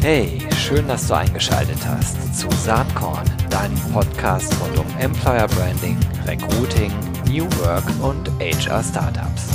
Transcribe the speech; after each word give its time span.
Hey, 0.00 0.40
schön, 0.56 0.88
dass 0.88 1.06
du 1.06 1.14
eingeschaltet 1.14 1.78
hast 1.86 2.34
zu 2.36 2.50
Saatkorn, 2.50 3.24
deinem 3.48 3.78
Podcast 3.92 4.52
rund 4.60 4.78
um 4.78 4.86
Employer 4.98 5.46
Branding, 5.46 5.96
Recruiting, 6.26 6.90
New 7.28 7.44
Work 7.60 7.84
und 8.02 8.28
HR 8.40 8.82
Startups. 8.82 9.50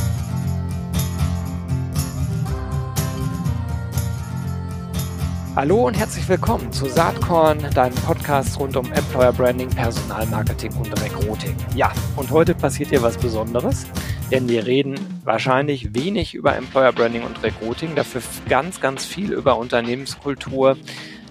Hallo 5.57 5.87
und 5.87 5.97
herzlich 5.97 6.29
willkommen 6.29 6.71
zu 6.71 6.85
Saatkorn, 6.85 7.59
deinem 7.73 7.95
Podcast 7.95 8.57
rund 8.59 8.77
um 8.77 8.89
Employer 8.93 9.33
Branding, 9.33 9.69
Personalmarketing 9.69 10.71
und 10.75 11.01
Recruiting. 11.01 11.55
Ja, 11.75 11.91
und 12.15 12.31
heute 12.31 12.55
passiert 12.55 12.91
hier 12.91 13.01
was 13.01 13.17
Besonderes, 13.17 13.87
denn 14.31 14.49
wir 14.49 14.65
reden 14.65 14.95
wahrscheinlich 15.23 15.95
wenig 15.95 16.33
über 16.33 16.55
Employer 16.55 16.91
Branding 16.91 17.23
und 17.23 17.41
Recruiting, 17.43 17.95
dafür 17.95 18.21
ganz, 18.49 18.81
ganz 18.81 19.05
viel 19.05 19.31
über 19.31 19.57
Unternehmenskultur, 19.57 20.77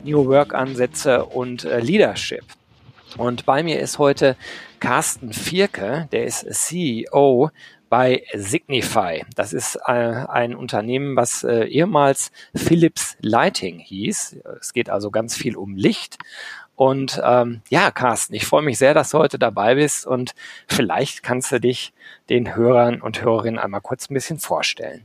New 0.03 0.27
Work 0.27 0.55
Ansätze 0.55 1.25
und 1.25 1.65
äh, 1.65 1.81
Leadership. 1.81 2.45
Und 3.19 3.47
bei 3.47 3.63
mir 3.63 3.81
ist 3.81 3.99
heute 3.99 4.37
Carsten 4.81 5.33
Vierke, 5.33 6.09
der 6.13 6.25
ist 6.25 6.47
CEO 6.53 7.51
bei 7.89 8.25
Signify. 8.35 9.25
Das 9.35 9.53
ist 9.53 9.77
äh, 9.87 9.93
ein 9.93 10.55
Unternehmen, 10.55 11.17
was 11.17 11.45
äh, 11.45 11.65
ehemals 11.65 12.33
Philips 12.55 13.17
Lighting 13.21 13.79
hieß. 13.79 14.39
Es 14.61 14.73
geht 14.73 14.91
also 14.91 15.11
ganz 15.11 15.37
viel 15.37 15.57
um 15.57 15.77
Licht. 15.77 16.19
Und 16.77 17.21
ähm, 17.25 17.63
ja, 17.71 17.91
Carsten, 17.91 18.35
ich 18.35 18.47
freue 18.47 18.63
mich 18.63 18.79
sehr, 18.79 18.95
dass 18.95 19.11
du 19.11 19.19
heute 19.19 19.39
dabei 19.39 19.75
bist 19.75 20.07
und 20.07 20.35
vielleicht 20.69 21.23
kannst 21.23 21.51
du 21.51 21.59
dich 21.59 21.93
den 22.29 22.55
Hörern 22.55 23.01
und 23.01 23.23
Hörerinnen 23.23 23.59
einmal 23.59 23.81
kurz 23.81 24.11
ein 24.11 24.15
bisschen 24.15 24.39
vorstellen. 24.39 25.03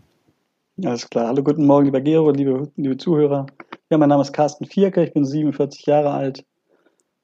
Alles 0.83 1.09
klar. 1.09 1.27
Hallo, 1.27 1.43
guten 1.43 1.65
Morgen, 1.65 1.85
lieber 1.85 2.01
Gero, 2.01 2.31
liebe, 2.31 2.69
liebe 2.75 2.97
Zuhörer. 2.97 3.45
Ja, 3.89 3.97
mein 3.97 4.09
Name 4.09 4.21
ist 4.21 4.33
Carsten 4.33 4.65
Vierke, 4.65 5.03
ich 5.03 5.13
bin 5.13 5.25
47 5.25 5.85
Jahre 5.85 6.11
alt, 6.11 6.45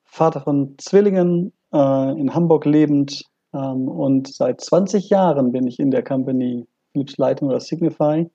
Vater 0.06 0.42
von 0.42 0.76
Zwillingen, 0.78 1.54
äh, 1.74 2.20
in 2.20 2.34
Hamburg 2.34 2.66
lebend, 2.66 3.24
ähm, 3.54 3.88
und 3.88 4.28
seit 4.34 4.62
20 4.62 5.10
Jahren 5.10 5.52
bin 5.52 5.68
ich 5.68 5.80
in 5.80 5.92
der 5.92 6.04
Company 6.04 6.68
Philips 6.92 7.18
Lighting 7.18 7.48
oder 7.48 7.60
Signify. 7.60 8.30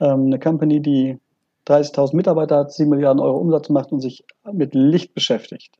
Ähm, 0.00 0.26
eine 0.26 0.38
Company, 0.38 0.80
die 0.80 1.18
30.000 1.70 2.16
Mitarbeiter 2.16 2.56
hat, 2.58 2.72
7 2.72 2.90
Milliarden 2.90 3.20
Euro 3.20 3.38
Umsatz 3.38 3.68
macht 3.68 3.92
und 3.92 4.00
sich 4.00 4.24
mit 4.52 4.74
Licht 4.74 5.14
beschäftigt. 5.14 5.76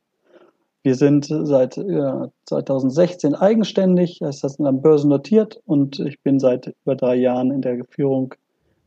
Wir 0.83 0.95
sind 0.95 1.27
seit 1.29 1.77
äh, 1.77 2.29
2016 2.47 3.35
eigenständig, 3.35 4.19
das 4.21 4.43
heißt, 4.43 4.61
an 4.61 4.81
Börsen 4.81 5.11
notiert 5.11 5.61
und 5.67 6.01
ich 6.01 6.23
bin 6.23 6.39
seit 6.41 6.75
über 6.85 6.97
drei 6.97 7.17
Jahren 7.17 7.51
in 7.51 7.61
der 7.61 7.85
Führung 7.91 8.35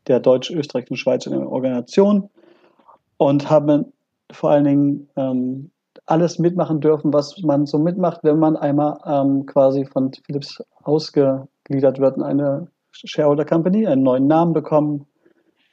der 0.08 0.20
deutsch-österreichischen 0.20 0.98
Schweizerischen 0.98 1.46
Organisation 1.46 2.30
und 3.18 3.50
habe 3.50 3.86
vor 4.32 4.50
allen 4.50 4.64
Dingen 4.64 5.10
ähm, 5.16 5.70
alles 6.06 6.40
mitmachen 6.40 6.82
dürfen, 6.82 7.14
was 7.14 7.42
man 7.44 7.66
so 7.66 7.78
mitmacht, 7.78 8.22
wenn 8.24 8.40
man 8.40 8.58
einmal 8.58 8.98
ähm, 9.06 9.46
quasi 9.46 9.86
von 9.86 10.12
Philips 10.26 10.62
ausgegliedert 10.84 12.00
wird 12.00 12.18
in 12.18 12.24
eine 12.24 12.68
Shareholder 12.92 13.46
Company, 13.46 13.88
einen 13.88 14.04
neuen 14.04 14.28
Namen 14.28 14.54
bekommen. 14.54 15.06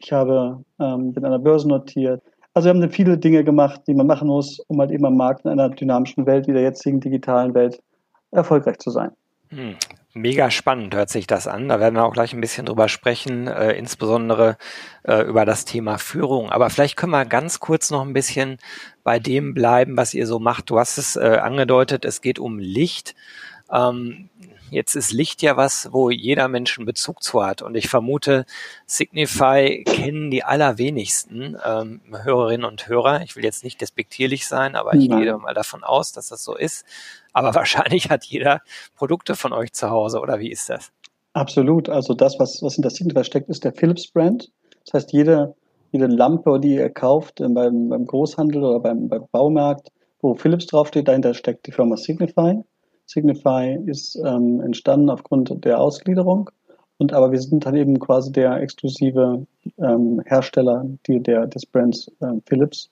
Ich 0.01 0.13
habe, 0.13 0.65
ähm, 0.79 1.13
bin 1.13 1.25
an 1.25 1.43
Börse 1.43 1.69
notiert. 1.69 2.23
Also 2.55 2.67
wir 2.67 2.83
haben 2.83 2.91
viele 2.91 3.17
Dinge 3.17 3.45
gemacht, 3.45 3.83
die 3.87 3.95
man 3.95 4.07
machen 4.07 4.29
muss, 4.29 4.59
um 4.67 4.81
halt 4.81 4.91
eben 4.91 5.05
am 5.05 5.17
Markt 5.17 5.45
in 5.45 5.51
einer 5.51 5.69
dynamischen 5.69 6.27
Welt 6.27 6.49
wie 6.49 6.53
der 6.53 6.63
jetzigen 6.63 7.01
digitalen 7.01 7.55
Welt 7.55 7.81
erfolgreich 8.33 8.79
zu 8.79 8.91
sein. 8.91 9.11
Hm. 9.49 9.77
Mega 10.13 10.51
spannend 10.51 10.93
hört 10.95 11.09
sich 11.09 11.29
das 11.29 11.47
an. 11.47 11.69
Da 11.69 11.79
werden 11.79 11.95
wir 11.95 12.05
auch 12.05 12.13
gleich 12.13 12.33
ein 12.33 12.41
bisschen 12.41 12.67
drüber 12.67 12.89
sprechen, 12.89 13.47
äh, 13.47 13.73
insbesondere 13.73 14.57
äh, 15.05 15.23
über 15.23 15.45
das 15.45 15.65
Thema 15.65 15.99
Führung. 15.99 16.51
Aber 16.51 16.69
vielleicht 16.69 16.97
können 16.97 17.13
wir 17.13 17.25
ganz 17.25 17.61
kurz 17.61 17.93
noch 17.93 18.03
ein 18.05 18.13
bisschen 18.13 18.59
bei 19.05 19.21
dem 19.21 19.55
bleiben, 19.55 19.97
was 19.97 20.13
ihr 20.13 20.27
so 20.27 20.41
macht. 20.41 20.69
Du 20.71 20.81
hast 20.81 20.99
es 20.99 21.15
äh, 21.15 21.39
angedeutet, 21.41 22.05
es 22.05 22.23
geht 22.23 22.41
um 22.41 22.59
Licht. 22.59 23.15
Ähm, 23.73 24.31
jetzt 24.71 24.95
ist 24.95 25.13
Licht 25.13 25.43
ja 25.43 25.57
was, 25.57 25.89
wo 25.93 26.11
jeder 26.11 26.49
Mensch 26.49 26.79
einen 26.79 26.87
Bezug 26.87 27.23
zu 27.23 27.45
hat. 27.45 27.63
Und 27.63 27.75
ich 27.75 27.89
vermute, 27.89 28.47
Signify 28.87 29.85
kennen 29.85 30.31
die 30.31 30.45
allerwenigsten 30.45 31.57
ähm, 31.65 32.01
Hörerinnen 32.11 32.65
und 32.65 32.89
Hörer. 32.89 33.23
Ich 33.23 33.37
will 33.37 33.45
jetzt 33.45 33.65
nicht 33.65 33.81
despektierlich 33.81 34.47
sein, 34.47 34.77
aber 34.77 34.95
ich 34.95 35.09
gehe 35.09 35.37
mal 35.37 35.55
davon 35.55 35.85
aus, 35.85 36.13
dass 36.13 36.29
das 36.29 36.45
so 36.45 36.57
ist. 36.57 36.85
Aber 37.33 37.55
wahrscheinlich 37.55 38.11
hat 38.11 38.25
jeder 38.25 38.63
Produkte 38.97 39.37
von 39.37 39.53
euch 39.53 39.73
zu 39.73 39.91
Hause, 39.91 40.21
oder 40.21 40.39
wie 40.39 40.51
ist 40.51 40.69
das? 40.69 40.93
Absolut. 41.33 41.89
Also 41.89 42.15
das, 42.15 42.39
was, 42.39 42.63
was 42.63 42.77
in 42.77 42.83
der 42.83 42.91
Signify 42.91 43.25
steckt, 43.25 43.49
ist 43.49 43.65
der 43.65 43.73
Philips-Brand. 43.73 44.51
Das 44.85 44.95
heißt, 44.95 45.13
jede, 45.13 45.55
jede 45.93 46.07
Lampe, 46.07 46.59
die 46.61 46.75
ihr 46.75 46.91
kauft 46.91 47.41
ähm, 47.41 47.55
beim, 47.55 47.89
beim 47.89 48.07
Großhandel 48.07 48.63
oder 48.65 48.81
beim, 48.81 49.09
beim 49.09 49.27
Baumarkt, 49.31 49.91
wo 50.21 50.35
Philips 50.35 50.67
draufsteht, 50.67 51.09
dahinter 51.09 51.35
steckt 51.35 51.67
die 51.67 51.73
Firma 51.73 51.97
Signify. 51.97 52.63
Signify 53.11 53.79
ist 53.87 54.17
ähm, 54.25 54.61
entstanden 54.61 55.11
aufgrund 55.11 55.65
der 55.65 55.81
Ausgliederung. 55.81 56.51
Und 56.99 57.13
aber 57.13 57.33
wir 57.33 57.41
sind 57.41 57.65
dann 57.65 57.77
eben 57.77 57.99
quasi 57.99 58.31
der 58.31 58.57
exklusive 58.61 59.47
ähm, 59.79 60.21
Hersteller 60.27 60.87
die, 61.07 61.21
der, 61.21 61.47
des 61.47 61.67
Brands 61.67 62.11
ähm, 62.23 62.43
Philips. 62.47 62.91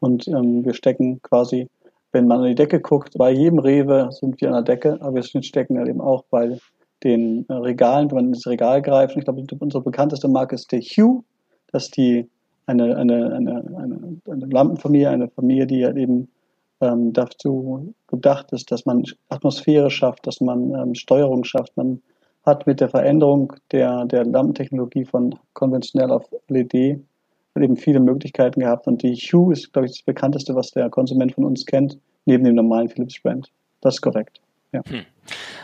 Und 0.00 0.28
ähm, 0.28 0.64
wir 0.64 0.74
stecken 0.74 1.20
quasi 1.22 1.68
wenn 2.12 2.26
man 2.26 2.40
an 2.40 2.46
die 2.46 2.54
Decke 2.54 2.80
guckt, 2.80 3.16
bei 3.18 3.30
jedem 3.30 3.58
Rewe 3.58 4.08
sind 4.12 4.40
wir 4.40 4.48
an 4.48 4.64
der 4.64 4.76
Decke, 4.76 4.98
aber 5.00 5.16
wir 5.16 5.42
stecken 5.42 5.78
halt 5.78 5.88
eben 5.88 6.00
auch 6.00 6.24
bei 6.30 6.58
den 7.04 7.46
äh, 7.48 7.52
Regalen, 7.52 8.10
wenn 8.10 8.16
man 8.16 8.28
ins 8.28 8.46
Regal 8.46 8.82
greift. 8.82 9.16
Ich 9.16 9.24
glaube, 9.24 9.44
unsere 9.60 9.82
bekannteste 9.82 10.28
Marke 10.28 10.54
ist 10.54 10.72
der 10.72 10.80
Hue. 10.80 11.22
Das 11.70 11.84
ist 11.84 11.96
die, 11.96 12.28
eine, 12.66 12.96
eine, 12.96 13.32
eine, 13.34 13.64
eine, 13.76 14.20
eine 14.28 14.46
Lampenfamilie, 14.46 15.10
eine 15.10 15.28
Familie, 15.28 15.66
die 15.66 15.84
halt 15.84 15.96
eben 15.96 16.28
ähm, 16.80 17.12
dazu 17.12 17.94
gedacht 18.06 18.52
ist, 18.52 18.70
dass 18.70 18.86
man 18.86 19.04
Atmosphäre 19.28 19.90
schafft, 19.90 20.26
dass 20.26 20.40
man 20.40 20.74
ähm, 20.74 20.94
Steuerung 20.94 21.44
schafft. 21.44 21.76
Man 21.76 22.02
hat 22.44 22.66
mit 22.66 22.80
der 22.80 22.88
Veränderung 22.88 23.52
der, 23.72 24.04
der 24.06 24.24
Lampentechnologie 24.24 25.04
von 25.04 25.34
konventionell 25.52 26.10
auf 26.10 26.24
LED 26.48 27.00
eben 27.62 27.76
viele 27.76 28.00
Möglichkeiten 28.00 28.60
gehabt. 28.60 28.86
Und 28.86 29.02
die 29.02 29.14
Hue 29.14 29.52
ist, 29.52 29.72
glaube 29.72 29.86
ich, 29.86 29.92
das 29.92 30.02
bekannteste, 30.02 30.54
was 30.54 30.70
der 30.70 30.88
Konsument 30.90 31.34
von 31.34 31.44
uns 31.44 31.66
kennt, 31.66 31.98
neben 32.24 32.44
dem 32.44 32.54
normalen 32.54 32.88
Philips 32.88 33.20
Brand. 33.20 33.50
Das 33.80 33.96
ist 33.96 34.00
korrekt. 34.00 34.40
Ja. 34.72 34.82
Hm. 34.88 35.04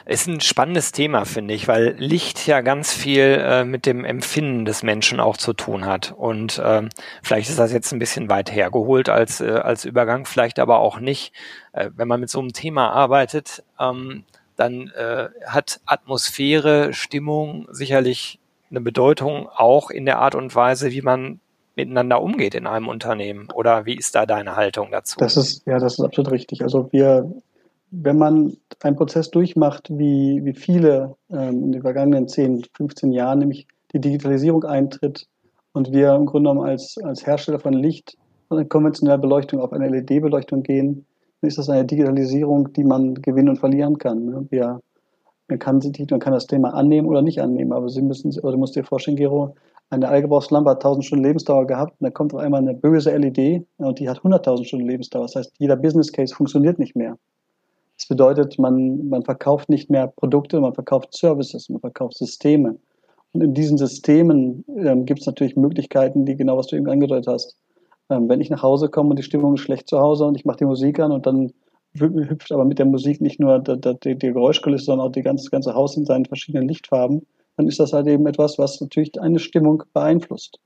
Ist 0.07 0.27
ein 0.27 0.41
spannendes 0.41 0.93
Thema, 0.93 1.25
finde 1.25 1.55
ich, 1.55 1.67
weil 1.69 1.95
Licht 1.99 2.47
ja 2.47 2.61
ganz 2.61 2.93
viel 2.93 3.39
äh, 3.41 3.65
mit 3.65 3.87
dem 3.87 4.05
Empfinden 4.05 4.65
des 4.65 4.83
Menschen 4.83 5.21
auch 5.21 5.37
zu 5.37 5.53
tun 5.53 5.87
hat. 5.87 6.13
Und 6.17 6.61
ähm, 6.63 6.91
vielleicht 7.23 7.49
ist 7.49 7.59
das 7.59 7.73
jetzt 7.73 7.93
ein 7.93 7.99
bisschen 7.99 8.29
weit 8.29 8.53
hergeholt 8.53 9.09
als, 9.09 9.41
äh, 9.41 9.51
als 9.51 9.85
Übergang, 9.85 10.27
vielleicht 10.27 10.59
aber 10.59 10.81
auch 10.81 11.01
nicht. 11.01 11.33
Äh, 11.73 11.91
wenn 11.97 12.09
man 12.09 12.21
mit 12.21 12.31
so 12.31 12.41
einem 12.41 12.53
Thema 12.53 12.91
arbeitet, 12.91 13.65
ähm, 13.81 14.25
dann 14.57 14.91
äh, 14.91 15.29
hat 15.47 15.81
Atmosphäre, 15.87 16.93
Stimmung 16.93 17.67
sicherlich 17.71 18.39
eine 18.71 18.81
Bedeutung 18.81 19.49
auch 19.49 19.91
in 19.91 20.05
der 20.05 20.19
Art 20.19 20.35
und 20.35 20.55
Weise, 20.55 20.91
wie 20.91 21.03
man 21.03 21.41
miteinander 21.77 22.21
umgeht 22.23 22.55
in 22.55 22.67
einem 22.67 22.89
Unternehmen. 22.89 23.49
Oder 23.53 23.87
wie 23.87 23.97
ist 23.97 24.15
da 24.15 24.27
deine 24.27 24.57
Haltung 24.57 24.91
dazu? 24.91 25.19
Das 25.19 25.37
ist, 25.37 25.67
ja, 25.67 25.79
das 25.79 25.95
ist 25.95 26.05
absolut 26.05 26.33
richtig. 26.33 26.63
Also 26.63 26.89
wir, 26.93 27.31
wenn 28.03 28.19
man 28.19 28.57
einen 28.83 28.97
Prozess 28.97 29.31
durchmacht, 29.31 29.89
wie, 29.91 30.45
wie 30.45 30.55
viele 30.55 31.17
ähm, 31.31 31.65
in 31.65 31.73
den 31.73 31.83
vergangenen 31.83 32.29
10, 32.29 32.65
15 32.77 33.13
Jahren, 33.13 33.39
nämlich 33.39 33.67
die 33.93 34.01
Digitalisierung 34.01 34.65
eintritt 34.65 35.27
und 35.73 35.93
wir 35.93 36.15
im 36.15 36.27
Grunde 36.27 36.51
genommen 36.51 36.69
als, 36.69 36.97
als 37.03 37.27
Hersteller 37.27 37.61
von 37.61 37.73
Licht 37.73 38.17
von 38.49 38.59
einer 38.59 38.69
konventionellen 38.69 39.21
Beleuchtung 39.21 39.61
auf 39.61 39.73
eine 39.73 39.89
LED-Beleuchtung 39.89 40.63
gehen, 40.63 41.07
dann 41.41 41.49
ist 41.49 41.59
das 41.59 41.71
eine 41.71 41.85
Digitalisierung, 41.85 42.73
die 42.73 42.85
man 42.85 43.15
gewinnen 43.15 43.51
und 43.51 43.59
verlieren 43.59 43.99
kann. 43.99 44.25
Ne? 44.25 44.47
Wir, 44.51 44.81
man, 45.49 45.59
kann, 45.59 45.81
man 46.11 46.21
kann 46.21 46.33
das 46.33 46.47
Thema 46.47 46.75
annehmen 46.75 47.09
oder 47.09 47.23
nicht 47.23 47.41
annehmen, 47.41 47.73
aber 47.73 47.89
Sie 47.89 48.03
müssen, 48.03 48.37
oder 48.41 48.53
du 48.53 48.59
musst 48.59 48.77
dir 48.77 48.85
vorstellen, 48.85 49.17
Gero, 49.17 49.55
eine 49.91 50.09
Allgebrauchslampe 50.09 50.71
hat 50.71 50.79
1000 50.79 51.05
Stunden 51.05 51.25
Lebensdauer 51.25 51.67
gehabt 51.67 51.93
und 52.01 52.05
dann 52.05 52.15
kommt 52.15 52.35
auf 52.35 52.41
einmal 52.41 52.61
eine 52.61 52.75
böse 52.75 53.17
LED 53.17 53.67
und 53.77 53.99
die 54.01 54.09
hat 54.09 54.21
100.000 54.21 54.65
Stunden 54.65 54.89
Lebensdauer. 54.89 55.23
Das 55.23 55.37
heißt, 55.37 55.53
jeder 55.59 55.77
Business 55.77 56.13
Case 56.13 56.35
funktioniert 56.35 56.79
nicht 56.79 56.97
mehr. 56.97 57.17
Das 57.97 58.07
bedeutet, 58.09 58.59
man, 58.59 59.09
man 59.09 59.23
verkauft 59.23 59.69
nicht 59.69 59.89
mehr 59.91 60.09
Produkte, 60.09 60.61
man 60.61 60.75
verkauft 60.75 61.17
Services, 61.17 61.69
man 61.69 61.81
verkauft 61.81 62.17
Systeme. 62.17 62.77
Und 63.33 63.43
in 63.43 63.55
diesen 63.55 63.79
Systemen 63.79 64.65
ähm, 64.77 65.07
gibt 65.07 65.21
es 65.21 65.27
natürlich 65.27 65.57
Möglichkeiten, 65.57 66.25
die 66.25 66.37
genau, 66.37 66.57
was 66.57 66.69
du 66.69 66.77
eben 66.77 66.89
angedeutet 66.89 67.27
hast. 67.27 67.57
Ähm, 68.11 68.29
wenn 68.29 68.41
ich 68.41 68.51
nach 68.51 68.63
Hause 68.63 68.89
komme 68.89 69.11
und 69.11 69.19
die 69.19 69.23
Stimmung 69.23 69.55
ist 69.55 69.61
schlecht 69.61 69.89
zu 69.89 69.99
Hause 69.99 70.25
und 70.25 70.37
ich 70.37 70.45
mache 70.45 70.59
die 70.59 70.65
Musik 70.67 70.99
an 71.01 71.13
und 71.13 71.27
dann 71.27 71.53
hüpft 71.97 72.51
aber 72.51 72.65
mit 72.65 72.79
der 72.79 72.87
Musik 72.87 73.21
nicht 73.21 73.39
nur 73.39 73.61
die, 73.61 73.79
die, 74.03 74.19
die 74.19 74.33
Geräuschkulisse, 74.33 74.87
sondern 74.87 75.09
auch 75.09 75.13
die 75.13 75.23
ganze, 75.23 75.45
das 75.45 75.51
ganze 75.51 75.75
Haus 75.75 75.97
in 75.97 76.05
seinen 76.05 76.25
verschiedenen 76.25 76.69
Lichtfarben, 76.69 77.25
dann 77.57 77.69
ist 77.69 77.79
das 77.79 77.93
halt 77.93 78.09
eben 78.09 78.27
etwas, 78.27 78.59
was 78.59 78.81
natürlich 78.81 79.21
eine 79.21 79.39
Stimmung 79.39 79.85
beeinflusst. 79.93 80.59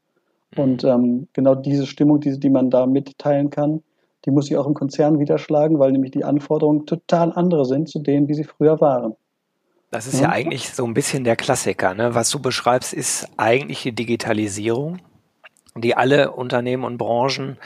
Mhm. 0.56 0.62
Und 0.62 0.84
ähm, 0.84 1.28
genau 1.34 1.54
diese 1.54 1.86
Stimmung, 1.86 2.20
die, 2.20 2.38
die 2.38 2.50
man 2.50 2.70
da 2.70 2.86
mitteilen 2.86 3.50
kann, 3.50 3.82
die 4.28 4.32
muss 4.34 4.46
sich 4.46 4.58
auch 4.58 4.66
im 4.66 4.74
Konzern 4.74 5.18
widerschlagen, 5.20 5.78
weil 5.78 5.90
nämlich 5.90 6.10
die 6.10 6.22
Anforderungen 6.22 6.84
total 6.84 7.32
andere 7.32 7.64
sind 7.64 7.88
zu 7.88 7.98
denen, 7.98 8.28
wie 8.28 8.34
sie 8.34 8.44
früher 8.44 8.78
waren. 8.78 9.16
Das 9.90 10.06
ist 10.06 10.20
ja, 10.20 10.26
ja 10.26 10.28
eigentlich 10.28 10.68
so 10.68 10.84
ein 10.84 10.92
bisschen 10.92 11.24
der 11.24 11.34
Klassiker. 11.34 11.94
Ne? 11.94 12.14
Was 12.14 12.28
du 12.28 12.38
beschreibst, 12.38 12.92
ist 12.92 13.26
eigentlich 13.38 13.82
die 13.82 13.92
Digitalisierung. 13.92 14.98
die 15.74 15.96
alle 15.96 16.32
Unternehmen 16.32 16.84
und 16.84 16.98
Branchen 16.98 17.56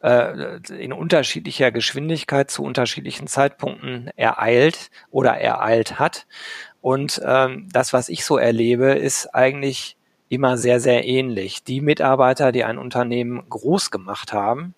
äh, 0.00 0.58
in 0.78 0.92
unterschiedlicher 0.92 1.72
Geschwindigkeit 1.72 2.52
zu 2.52 2.62
unterschiedlichen 2.62 3.26
Zeitpunkten 3.26 4.10
ereilt 4.14 4.90
oder 5.10 5.32
ereilt 5.32 5.98
hat. 5.98 6.26
Und 6.80 7.20
ähm, 7.26 7.68
das, 7.72 7.92
was 7.92 8.08
ich 8.08 8.24
so 8.24 8.36
erlebe, 8.36 8.92
ist 8.92 9.34
eigentlich 9.34 9.96
immer 10.28 10.56
sehr, 10.56 10.78
sehr 10.78 11.04
ähnlich. 11.04 11.64
Die 11.64 11.80
Mitarbeiter, 11.80 12.52
die 12.52 12.62
ein 12.62 12.78
Unternehmen 12.78 13.42
groß 13.48 13.90
gemacht 13.90 14.32
haben, 14.32 14.74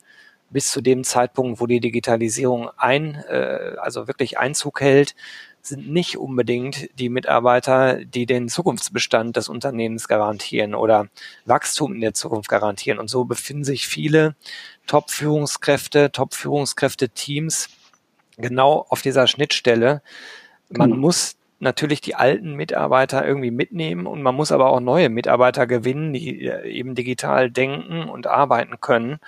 bis 0.50 0.70
zu 0.70 0.81
dem 0.81 1.05
Zeitpunkt, 1.05 1.61
wo 1.61 1.67
die 1.67 1.81
Digitalisierung 1.81 2.70
ein, 2.76 3.17
äh, 3.29 3.76
also 3.79 4.06
wirklich 4.06 4.38
Einzug 4.38 4.81
hält, 4.81 5.14
sind 5.67 5.91
nicht 5.91 6.19
unbedingt 6.19 6.91
die 6.99 7.08
Mitarbeiter, 7.08 8.05
die 8.05 8.26
den 8.26 8.49
Zukunftsbestand 8.49 9.37
des 9.37 9.49
Unternehmens 9.49 10.08
garantieren 10.08 10.75
oder 10.75 11.08
Wachstum 11.46 11.94
in 11.94 12.02
der 12.02 12.12
Zukunft 12.12 12.49
garantieren. 12.50 12.99
Und 12.99 13.08
so 13.08 13.25
befinden 13.25 13.64
sich 13.64 13.88
viele 13.88 14.37
Top-Führungskräfte, 14.87 16.12
Top-Führungskräfte-Teams 16.12 17.70
genau 18.37 18.85
auf 18.88 19.00
dieser 19.00 19.26
Schnittstelle. 19.26 20.02
Man 20.69 20.91
genau. 20.91 21.00
muss 21.00 21.37
natürlich 21.61 22.00
die 22.00 22.14
alten 22.14 22.55
Mitarbeiter 22.55 23.26
irgendwie 23.26 23.50
mitnehmen 23.50 24.06
und 24.06 24.23
man 24.23 24.35
muss 24.35 24.52
aber 24.52 24.70
auch 24.70 24.81
neue 24.81 25.08
Mitarbeiter 25.08 25.67
gewinnen, 25.67 26.12
die 26.12 26.46
äh, 26.46 26.69
eben 26.70 26.94
digital 26.94 27.50
denken 27.50 28.08
und 28.08 28.26
arbeiten 28.26 28.81
können, 28.81 29.19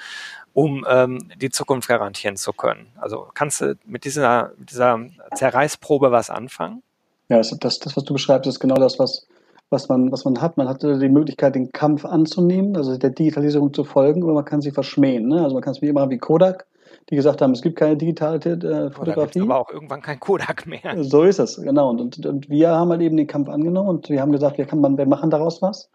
um 0.57 0.87
ähm, 0.89 1.19
die 1.37 1.51
Zukunft 1.51 1.87
garantieren 1.87 2.39
zu 2.39 2.55
können. 2.55 2.87
Also 2.99 3.29
kannst 3.35 3.61
du 3.61 3.77
mit 3.85 4.07
dieser, 4.07 4.53
mit 4.57 4.71
dieser 4.71 4.99
Zerreißprobe 5.35 6.11
was 6.11 6.31
anfangen? 6.31 6.83
Ja, 7.29 7.37
das, 7.37 7.51
das, 7.61 7.79
das, 7.79 7.95
was 7.95 8.05
du 8.05 8.15
beschreibst, 8.15 8.49
ist 8.49 8.59
genau 8.59 8.77
das, 8.77 8.99
was, 8.99 9.27
was, 9.69 9.91
man, 9.91 10.11
was 10.11 10.25
man 10.25 10.41
hat. 10.41 10.57
Man 10.57 10.67
hat 10.67 10.83
die 10.83 11.09
Möglichkeit, 11.11 11.57
den 11.57 11.73
Kampf 11.73 12.07
anzunehmen, 12.07 12.75
also 12.75 12.97
der 12.97 13.11
Digitalisierung 13.11 13.75
zu 13.75 13.85
folgen, 13.85 14.23
oder 14.23 14.33
man 14.33 14.47
kann 14.47 14.63
sie 14.63 14.71
verschmähen. 14.71 15.29
Ne? 15.29 15.43
Also 15.43 15.55
man 15.55 15.63
kann 15.63 15.75
es 15.75 15.83
wie 15.83 15.89
immer 15.89 16.09
wie 16.09 16.17
Kodak 16.17 16.65
die 17.11 17.17
gesagt 17.17 17.41
haben, 17.41 17.53
es 17.53 17.63
gibt 17.63 17.77
keine 17.77 17.97
digitale 17.97 18.39
äh, 18.39 18.91
Fotografie. 18.91 19.41
aber 19.41 19.61
auch 19.61 19.71
irgendwann 19.71 20.03
kein 20.03 20.19
Kodak 20.19 20.67
mehr. 20.67 21.05
So 21.05 21.23
ist 21.23 21.39
es, 21.39 21.57
genau. 21.57 21.91
Und, 21.91 22.01
und, 22.01 22.27
und, 22.27 22.51
wir 22.51 22.71
haben 22.71 22.91
halt 22.91 23.01
eben 23.01 23.17
den 23.17 23.29
Kampf 23.29 23.49
angenommen 23.49 23.89
und 23.89 24.09
wir 24.09 24.21
haben 24.21 24.33
gesagt, 24.33 24.59
wir, 24.59 24.65
kann 24.65 24.81
man, 24.81 24.99
wir 24.99 25.07
machen 25.07 25.31
daraus 25.31 25.63
was. 25.63 25.89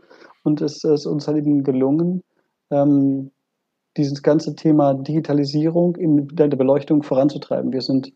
Und 0.43 0.61
es 0.61 0.85
ist 0.85 1.05
uns 1.05 1.27
halt 1.27 1.37
eben 1.37 1.63
gelungen, 1.63 2.23
ähm, 2.69 3.31
dieses 3.97 4.23
ganze 4.23 4.55
Thema 4.55 4.93
Digitalisierung 4.93 5.95
in 5.95 6.27
der 6.29 6.47
Beleuchtung 6.47 7.03
voranzutreiben. 7.03 7.73
Wir 7.73 7.81
sind 7.81 8.13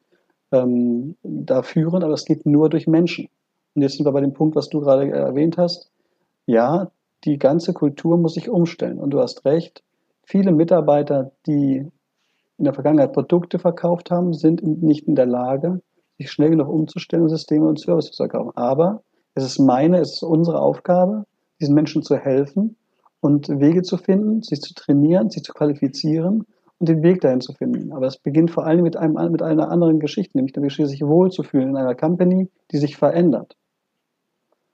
ähm, 0.52 1.16
da 1.24 1.64
führend, 1.64 2.04
aber 2.04 2.14
es 2.14 2.26
geht 2.26 2.46
nur 2.46 2.70
durch 2.70 2.88
Menschen. 2.88 3.28
Und 3.74 3.82
jetzt 3.82 3.98
sind 3.98 4.06
wir 4.06 4.14
bei 4.14 4.22
dem 4.22 4.34
Punkt, 4.34 4.56
was 4.56 4.70
du 4.70 4.80
gerade 4.80 5.10
erwähnt 5.10 5.58
hast. 5.58 5.92
Ja, 6.46 6.92
die 7.26 7.38
ganze 7.38 7.74
Kultur 7.74 8.18
muss 8.18 8.36
sich 8.36 8.50
umstellen. 8.50 9.00
Und 9.00 9.12
du 9.12 9.20
hast 9.20 9.46
recht, 9.46 9.84
viele 10.24 10.52
Mitarbeiter, 10.52 11.32
die 11.46 11.92
in 12.58 12.64
der 12.64 12.74
Vergangenheit 12.74 13.12
Produkte 13.12 13.60
verkauft 13.60 14.12
haben, 14.12 14.34
sind 14.34 14.64
nicht 14.64 15.08
in 15.08 15.16
der 15.16 15.26
Lage, 15.26 15.82
sich 16.18 16.32
schnell 16.32 16.52
genug 16.52 16.70
umzustellen, 16.70 17.28
Systeme 17.28 17.68
und 17.68 17.80
Services 17.80 18.12
zu 18.12 18.24
verkaufen. 18.24 18.52
Aber 18.56 19.04
es 19.34 19.44
ist 19.44 19.60
meine, 19.60 20.00
es 20.00 20.14
ist 20.14 20.24
unsere 20.24 20.62
Aufgabe, 20.62 21.26
diesen 21.60 21.76
Menschen 21.76 22.02
zu 22.02 22.16
helfen 22.16 22.78
und 23.26 23.50
Wege 23.50 23.82
zu 23.82 23.98
finden, 23.98 24.44
sich 24.44 24.62
zu 24.62 24.76
trainieren, 24.76 25.32
sich 25.32 25.42
zu 25.42 25.52
qualifizieren 25.52 26.46
und 26.78 26.90
den 26.90 27.02
Weg 27.02 27.22
dahin 27.22 27.42
zu 27.42 27.54
finden. 27.54 27.92
Aber 27.92 28.06
es 28.06 28.18
beginnt 28.18 28.52
vor 28.52 28.68
allem 28.68 28.84
mit, 28.84 28.98
einem, 28.98 29.32
mit 29.32 29.42
einer 29.42 29.72
anderen 29.72 30.00
Geschichte, 30.00 30.38
nämlich 30.38 30.54
der 30.54 30.62
Geschichte, 30.62 30.88
sich 30.88 31.02
wohlzufühlen 31.02 31.70
in 31.70 31.76
einer 31.76 31.96
Company, 31.96 32.52
die 32.72 32.78
sich 32.78 32.98
verändert. 32.98 33.58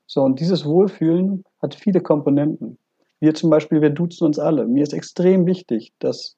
So, 0.05 0.21
und 0.23 0.41
dieses 0.41 0.65
Wohlfühlen 0.65 1.45
hat 1.61 1.75
viele 1.75 2.01
Komponenten. 2.01 2.77
Wir 3.21 3.33
zum 3.35 3.49
Beispiel, 3.49 3.81
wir 3.81 3.91
duzen 3.91 4.25
uns 4.25 4.37
alle. 4.37 4.67
Mir 4.67 4.83
ist 4.83 4.91
extrem 4.91 5.45
wichtig, 5.45 5.93
dass 5.99 6.35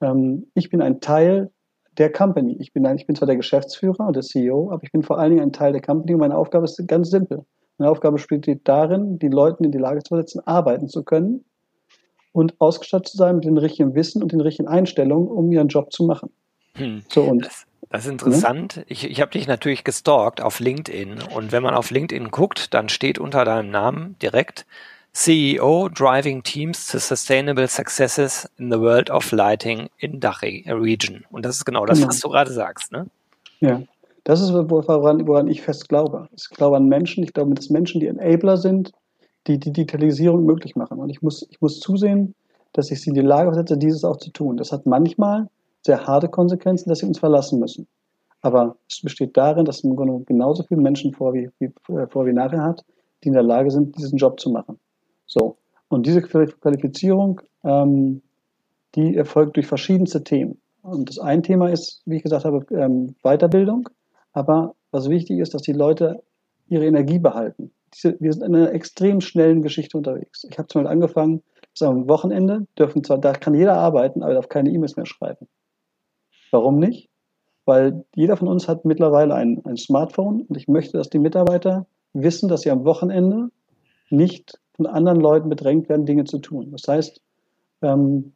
ähm, 0.00 0.48
ich 0.54 0.68
bin 0.68 0.82
ein 0.82 1.00
Teil 1.00 1.52
der 1.96 2.10
Company. 2.10 2.56
Ich 2.58 2.72
bin, 2.72 2.84
ich 2.96 3.06
bin 3.06 3.14
zwar 3.14 3.26
der 3.26 3.36
Geschäftsführer 3.36 4.08
und 4.08 4.16
der 4.16 4.24
CEO, 4.24 4.72
aber 4.72 4.82
ich 4.82 4.90
bin 4.90 5.04
vor 5.04 5.20
allen 5.20 5.30
Dingen 5.30 5.42
ein 5.42 5.52
Teil 5.52 5.70
der 5.70 5.82
Company 5.82 6.14
und 6.14 6.20
meine 6.20 6.36
Aufgabe 6.36 6.64
ist 6.64 6.82
ganz 6.88 7.10
simpel. 7.10 7.44
Meine 7.78 7.88
Aufgabe 7.92 8.14
besteht 8.14 8.62
darin, 8.64 9.20
die 9.20 9.28
Leute 9.28 9.62
in 9.62 9.70
die 9.70 9.78
Lage 9.78 10.02
zu 10.02 10.16
setzen, 10.16 10.40
arbeiten 10.44 10.88
zu 10.88 11.04
können 11.04 11.44
und 12.32 12.60
ausgestattet 12.60 13.08
zu 13.08 13.16
sein 13.16 13.36
mit 13.36 13.44
dem 13.44 13.58
richtigen 13.58 13.94
Wissen 13.94 14.22
und 14.22 14.32
den 14.32 14.40
richtigen 14.40 14.68
Einstellungen, 14.68 15.28
um 15.28 15.52
ihren 15.52 15.68
Job 15.68 15.92
zu 15.92 16.04
machen. 16.04 16.30
Hm. 16.74 17.02
So, 17.08 17.22
und, 17.22 17.44
das, 17.44 17.66
das 17.90 18.04
ist 18.06 18.10
interessant. 18.10 18.78
Ne? 18.78 18.84
Ich, 18.88 19.08
ich 19.08 19.20
habe 19.20 19.30
dich 19.30 19.46
natürlich 19.46 19.84
gestalkt 19.84 20.40
auf 20.40 20.60
LinkedIn 20.60 21.18
und 21.34 21.52
wenn 21.52 21.62
man 21.62 21.74
auf 21.74 21.90
LinkedIn 21.90 22.30
guckt, 22.30 22.72
dann 22.74 22.88
steht 22.88 23.18
unter 23.18 23.44
deinem 23.44 23.70
Namen 23.70 24.16
direkt 24.20 24.66
CEO 25.12 25.90
driving 25.90 26.42
teams 26.42 26.86
to 26.86 26.98
sustainable 26.98 27.68
successes 27.68 28.48
in 28.58 28.72
the 28.72 28.80
world 28.80 29.10
of 29.10 29.30
lighting 29.30 29.90
in 29.98 30.20
Dach 30.20 30.42
region. 30.42 31.24
Und 31.30 31.44
das 31.44 31.56
ist 31.56 31.64
genau 31.66 31.84
das, 31.84 31.98
genau. 31.98 32.08
was 32.08 32.20
du 32.20 32.30
gerade 32.30 32.52
sagst, 32.52 32.92
ne? 32.92 33.06
Ja. 33.60 33.82
Das 34.24 34.40
ist, 34.40 34.52
woran, 34.52 35.26
woran 35.26 35.48
ich 35.48 35.62
fest 35.62 35.88
glaube. 35.88 36.28
Ich 36.36 36.48
glaube 36.50 36.76
an 36.76 36.86
Menschen. 36.86 37.24
Ich 37.24 37.32
glaube, 37.32 37.54
dass 37.54 37.70
Menschen 37.70 38.00
die 38.00 38.06
Enabler 38.06 38.56
sind, 38.56 38.92
die 39.46 39.58
Digitalisierung 39.58 40.44
möglich 40.44 40.76
machen. 40.76 40.98
Und 40.98 41.10
ich 41.10 41.22
muss, 41.22 41.46
ich 41.50 41.60
muss 41.60 41.80
zusehen, 41.80 42.34
dass 42.72 42.90
ich 42.90 43.00
sie 43.00 43.10
in 43.10 43.14
die 43.14 43.20
Lage 43.20 43.54
setze, 43.54 43.76
dieses 43.76 44.04
auch 44.04 44.16
zu 44.16 44.30
tun. 44.30 44.56
Das 44.56 44.72
hat 44.72 44.86
manchmal 44.86 45.48
sehr 45.82 46.06
harte 46.06 46.28
Konsequenzen, 46.28 46.88
dass 46.88 47.00
sie 47.00 47.06
uns 47.06 47.18
verlassen 47.18 47.58
müssen. 47.58 47.86
Aber 48.40 48.76
es 48.88 49.00
besteht 49.00 49.36
darin, 49.36 49.64
dass 49.64 49.82
Grunde 49.82 50.24
genauso 50.24 50.62
viele 50.64 50.80
Menschen 50.80 51.12
vor 51.12 51.32
wie, 51.34 51.50
wie, 51.58 51.72
vor 52.08 52.26
wie 52.26 52.32
nachher 52.32 52.62
hat, 52.62 52.84
die 53.22 53.28
in 53.28 53.34
der 53.34 53.42
Lage 53.42 53.70
sind, 53.70 53.96
diesen 53.96 54.18
Job 54.18 54.40
zu 54.40 54.50
machen. 54.50 54.78
So. 55.26 55.56
Und 55.88 56.06
diese 56.06 56.22
Qualifizierung, 56.22 57.40
ähm, 57.62 58.22
die 58.94 59.16
erfolgt 59.16 59.56
durch 59.56 59.66
verschiedenste 59.66 60.24
Themen. 60.24 60.58
Und 60.82 61.08
das 61.08 61.18
ein 61.18 61.42
Thema 61.42 61.70
ist, 61.70 62.02
wie 62.04 62.16
ich 62.16 62.22
gesagt 62.22 62.44
habe, 62.44 62.66
ähm, 62.74 63.14
Weiterbildung. 63.22 63.88
Aber 64.32 64.74
was 64.90 65.08
wichtig 65.08 65.38
ist, 65.38 65.54
dass 65.54 65.62
die 65.62 65.72
Leute 65.72 66.22
ihre 66.68 66.86
Energie 66.86 67.18
behalten. 67.18 67.70
Diese, 67.94 68.16
wir 68.20 68.32
sind 68.32 68.42
in 68.42 68.54
einer 68.54 68.72
extrem 68.72 69.20
schnellen 69.20 69.62
Geschichte 69.62 69.96
unterwegs. 69.96 70.44
Ich 70.44 70.58
habe 70.58 70.68
zum 70.68 70.82
Beispiel 70.82 70.92
angefangen, 70.92 71.42
dass 71.72 71.88
am 71.88 72.08
Wochenende 72.08 72.66
dürfen 72.78 73.04
zwar, 73.04 73.18
da 73.18 73.32
kann 73.32 73.54
jeder 73.54 73.74
arbeiten, 73.74 74.22
aber 74.22 74.34
darf 74.34 74.48
keine 74.48 74.70
E-Mails 74.70 74.96
mehr 74.96 75.06
schreiben. 75.06 75.48
Warum 76.50 76.78
nicht? 76.78 77.08
Weil 77.64 78.04
jeder 78.14 78.36
von 78.36 78.48
uns 78.48 78.68
hat 78.68 78.84
mittlerweile 78.84 79.34
ein, 79.34 79.62
ein 79.64 79.76
Smartphone 79.76 80.42
und 80.42 80.56
ich 80.56 80.68
möchte, 80.68 80.98
dass 80.98 81.10
die 81.10 81.18
Mitarbeiter 81.18 81.86
wissen, 82.12 82.48
dass 82.48 82.62
sie 82.62 82.70
am 82.70 82.84
Wochenende 82.84 83.50
nicht 84.10 84.58
von 84.74 84.86
anderen 84.86 85.20
Leuten 85.20 85.48
bedrängt 85.48 85.88
werden, 85.88 86.06
Dinge 86.06 86.24
zu 86.24 86.38
tun. 86.38 86.70
Das 86.72 86.86
heißt, 86.88 87.20
ähm, 87.82 88.32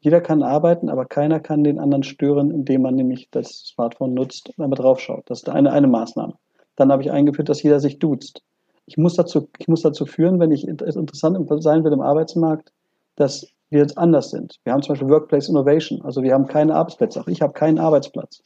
jeder 0.00 0.20
kann 0.22 0.42
arbeiten, 0.42 0.88
aber 0.88 1.04
keiner 1.04 1.40
kann 1.40 1.62
den 1.62 1.78
anderen 1.78 2.02
stören, 2.02 2.50
indem 2.50 2.82
man 2.82 2.94
nämlich 2.94 3.28
das 3.30 3.66
Smartphone 3.66 4.14
nutzt 4.14 4.48
und 4.48 4.64
einmal 4.64 4.78
draufschaut. 4.78 5.28
Das 5.28 5.40
ist 5.40 5.48
eine, 5.48 5.72
eine 5.72 5.88
Maßnahme. 5.88 6.34
Dann 6.76 6.90
habe 6.90 7.02
ich 7.02 7.10
eingeführt, 7.10 7.50
dass 7.50 7.62
jeder 7.62 7.80
sich 7.80 7.98
duzt. 7.98 8.42
Ich 8.90 8.96
muss 8.96 9.14
dazu, 9.14 9.48
ich 9.58 9.68
muss 9.68 9.82
dazu 9.82 10.04
führen, 10.04 10.40
wenn 10.40 10.50
ich 10.50 10.66
interessant 10.66 11.62
sein 11.62 11.84
will 11.84 11.92
im 11.92 12.00
Arbeitsmarkt, 12.00 12.72
dass 13.14 13.46
wir 13.68 13.78
jetzt 13.78 13.96
anders 13.96 14.30
sind. 14.30 14.56
Wir 14.64 14.72
haben 14.72 14.82
zum 14.82 14.94
Beispiel 14.94 15.08
Workplace 15.08 15.48
Innovation. 15.48 16.02
Also 16.02 16.24
wir 16.24 16.34
haben 16.34 16.48
keine 16.48 16.74
Arbeitsplätze. 16.74 17.20
Auch 17.20 17.28
ich 17.28 17.40
habe 17.40 17.52
keinen 17.52 17.78
Arbeitsplatz. 17.78 18.42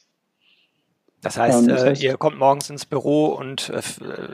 Das 1.23 1.39
heißt, 1.39 1.63
ähm, 1.63 1.69
das 1.69 1.83
heißt 1.83 2.03
äh, 2.03 2.09
ihr 2.09 2.19
kommt 2.19 2.39
morgens 2.39 2.69
ins 2.69 2.85
Büro 2.85 3.29
und 3.29 3.71
äh, 3.71 3.81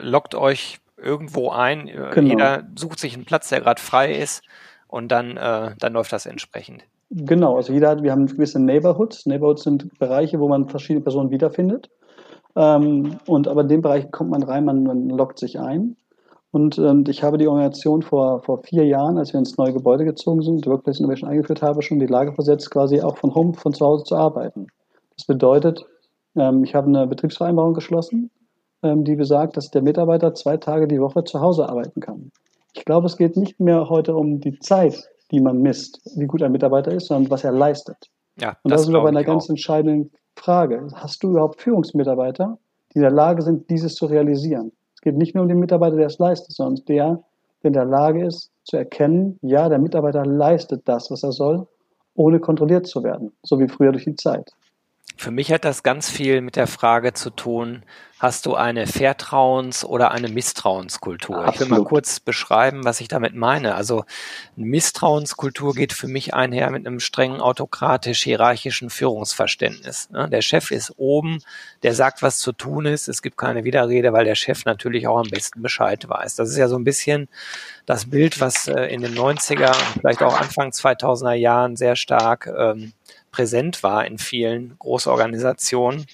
lockt 0.03 0.35
euch 0.35 0.81
irgendwo 0.97 1.51
ein. 1.51 1.87
Genau. 1.87 2.29
Jeder 2.29 2.65
sucht 2.77 2.99
sich 2.99 3.15
einen 3.15 3.25
Platz, 3.25 3.49
der 3.49 3.61
gerade 3.61 3.81
frei 3.81 4.13
ist 4.13 4.43
und 4.89 5.13
dann, 5.13 5.37
äh, 5.37 5.77
dann 5.79 5.93
läuft 5.93 6.13
das 6.13 6.27
entsprechend. 6.27 6.83
Genau, 7.11 7.57
also 7.57 7.73
jeder 7.73 7.91
hat, 7.91 8.03
wir 8.03 8.11
haben 8.11 8.27
gewisse 8.27 8.59
Neighborhoods. 8.59 9.27
Neighborhoods 9.27 9.63
sind 9.63 9.97
Bereiche, 10.01 10.41
wo 10.41 10.49
man 10.49 10.69
verschiedene 10.69 11.03
Personen 11.03 11.31
wiederfindet. 11.31 11.89
Ähm, 12.57 13.19
und 13.27 13.49
aber 13.49 13.63
in 13.63 13.69
dem 13.69 13.83
Bereich 13.83 14.11
kommt 14.11 14.31
man 14.31 14.43
rein, 14.43 14.65
man, 14.65 14.83
man 14.85 15.09
lockt 15.09 15.39
sich 15.39 15.59
ein. 15.59 15.97
Und 16.53 16.79
ähm, 16.79 17.05
ich 17.09 17.23
habe 17.23 17.39
die 17.39 17.47
Organisation 17.47 18.03
vor, 18.03 18.43
vor 18.43 18.59
vier 18.63 18.85
Jahren, 18.85 19.19
als 19.19 19.33
wir 19.33 19.39
ins 19.39 19.57
neue 19.57 19.73
Gebäude 19.73 20.05
gezogen 20.05 20.43
sind, 20.43 20.67
Workplace 20.67 20.99
Innovation 20.99 21.31
eingeführt 21.31 21.63
habe, 21.63 21.83
schon 21.83 22.01
in 22.01 22.07
die 22.07 22.13
Lage 22.13 22.33
versetzt, 22.33 22.71
quasi 22.71 23.01
auch 23.01 23.17
von 23.17 23.35
Home, 23.35 23.55
von 23.55 23.73
zu 23.73 23.87
Hause 23.87 24.05
zu 24.05 24.17
arbeiten. 24.17 24.67
Das 25.17 25.27
bedeutet, 25.27 25.85
ähm, 26.35 26.65
ich 26.65 26.75
habe 26.75 26.89
eine 26.89 27.07
Betriebsvereinbarung 27.07 27.75
geschlossen 27.75 28.31
ähm, 28.83 29.05
die 29.05 29.17
besagt, 29.17 29.57
dass 29.57 29.71
der 29.71 29.83
Mitarbeiter 29.83 30.35
zwei 30.35 30.57
Tage 30.57 30.89
die 30.89 31.01
Woche 31.01 31.25
zu 31.25 31.41
Hause 31.41 31.69
arbeiten 31.69 32.01
kann. 32.01 32.33
Ich 32.73 32.85
glaube, 32.85 33.07
es 33.07 33.17
geht 33.17 33.37
nicht 33.37 33.61
mehr 33.61 33.89
heute 33.89 34.15
um 34.15 34.41
die 34.41 34.59
Zeit, 34.59 35.09
die 35.31 35.41
man 35.41 35.61
misst, 35.61 36.01
wie 36.17 36.27
gut 36.27 36.43
ein 36.43 36.53
Mitarbeiter 36.53 36.93
ist, 36.93 37.07
sondern 37.07 37.31
was 37.31 37.45
er 37.45 37.53
leistet. 37.53 38.11
Ja, 38.41 38.57
Und 38.63 38.71
da 38.71 38.79
sind 38.79 38.93
wir 38.93 39.03
bei 39.03 39.09
einer 39.09 39.25
ganz 39.25 39.45
auch. 39.47 39.51
entscheidenden 39.51 40.13
Frage. 40.37 40.89
Hast 40.95 41.23
du 41.23 41.31
überhaupt 41.31 41.61
Führungsmitarbeiter, 41.61 42.59
die 42.93 42.97
in 42.97 43.03
der 43.03 43.11
Lage 43.11 43.43
sind, 43.43 43.69
dieses 43.71 43.95
zu 43.95 44.07
realisieren? 44.07 44.73
Es 44.95 45.01
geht 45.01 45.17
nicht 45.17 45.35
nur 45.35 45.43
um 45.43 45.49
den 45.49 45.59
Mitarbeiter, 45.59 45.97
der 45.97 46.07
es 46.07 46.19
leistet, 46.19 46.53
sondern 46.53 46.85
der, 46.87 47.23
der 47.63 47.69
in 47.69 47.73
der 47.73 47.85
Lage 47.85 48.27
ist, 48.27 48.51
zu 48.65 48.77
erkennen, 48.77 49.39
ja, 49.43 49.69
der 49.69 49.79
Mitarbeiter 49.79 50.25
leistet 50.25 50.83
das, 50.87 51.11
was 51.11 51.23
er 51.23 51.33
soll, 51.33 51.67
ohne 52.15 52.41
kontrolliert 52.41 52.87
zu 52.87 53.03
werden, 53.03 53.33
so 53.43 53.59
wie 53.59 53.69
früher 53.69 53.93
durch 53.93 54.05
die 54.05 54.15
Zeit. 54.15 54.51
Für 55.21 55.31
mich 55.31 55.53
hat 55.53 55.67
das 55.67 55.83
ganz 55.83 56.09
viel 56.09 56.41
mit 56.41 56.57
der 56.57 56.67
Frage 56.67 57.13
zu 57.13 57.29
tun, 57.29 57.83
hast 58.19 58.47
du 58.47 58.55
eine 58.55 58.87
Vertrauens- 58.87 59.85
oder 59.85 60.13
eine 60.13 60.29
Misstrauenskultur? 60.29 61.37
Absolut. 61.37 61.55
Ich 61.55 61.61
will 61.61 61.69
mal 61.69 61.85
kurz 61.85 62.21
beschreiben, 62.21 62.85
was 62.85 63.03
ich 63.03 63.09
damit 63.09 63.35
meine. 63.35 63.75
Also 63.75 64.07
eine 64.57 64.65
Misstrauenskultur 64.65 65.75
geht 65.75 65.93
für 65.93 66.09
mich 66.09 66.33
einher 66.33 66.71
mit 66.71 66.87
einem 66.87 67.01
strengen 67.01 67.43
autokratisch-hierarchischen 67.43 68.89
Führungsverständnis. 68.89 70.09
Ne? 70.09 70.27
Der 70.31 70.41
Chef 70.41 70.71
ist 70.71 70.95
oben, 70.97 71.41
der 71.83 71.95
sagt, 71.95 72.23
was 72.23 72.39
zu 72.39 72.53
tun 72.53 72.87
ist. 72.87 73.07
Es 73.07 73.21
gibt 73.21 73.37
keine 73.37 73.65
Widerrede, 73.65 74.15
weil 74.15 74.25
der 74.25 74.37
Chef 74.37 74.65
natürlich 74.65 75.07
auch 75.07 75.19
am 75.19 75.29
besten 75.29 75.61
Bescheid 75.61 76.09
weiß. 76.09 76.37
Das 76.37 76.49
ist 76.49 76.57
ja 76.57 76.69
so 76.69 76.79
ein 76.79 76.85
bisschen 76.85 77.29
das 77.85 78.09
Bild, 78.09 78.41
was 78.41 78.69
äh, 78.69 78.85
in 78.87 79.03
den 79.03 79.15
90er 79.15 79.69
und 79.69 80.01
vielleicht 80.01 80.23
auch 80.23 80.41
Anfang 80.41 80.71
2000er 80.71 81.35
Jahren 81.35 81.77
sehr 81.77 81.95
stark 81.95 82.47
ähm, 82.47 82.95
präsent 83.31 83.83
war 83.83 84.05
in 84.07 84.19
vielen 84.19 84.79
Großorganisationen. 84.79 86.07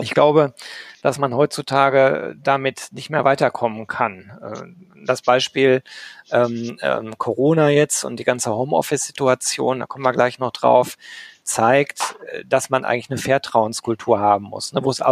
Ich 0.00 0.10
glaube, 0.14 0.54
dass 1.02 1.18
man 1.18 1.34
heutzutage 1.34 2.36
damit 2.40 2.88
nicht 2.92 3.10
mehr 3.10 3.24
weiterkommen 3.24 3.86
kann. 3.86 4.30
Äh, 4.42 5.04
das 5.04 5.22
Beispiel 5.22 5.82
ähm, 6.30 6.78
ähm, 6.82 7.18
Corona 7.18 7.70
jetzt 7.70 8.04
und 8.04 8.18
die 8.18 8.24
ganze 8.24 8.54
Homeoffice-Situation, 8.54 9.80
da 9.80 9.86
kommen 9.86 10.04
wir 10.04 10.12
gleich 10.12 10.38
noch 10.38 10.52
drauf, 10.52 10.96
zeigt, 11.42 12.16
äh, 12.32 12.44
dass 12.44 12.70
man 12.70 12.84
eigentlich 12.84 13.10
eine 13.10 13.18
Vertrauenskultur 13.18 14.20
haben 14.20 14.44
muss, 14.44 14.72
ne, 14.72 14.84
wo 14.84 14.90
es 14.90 15.02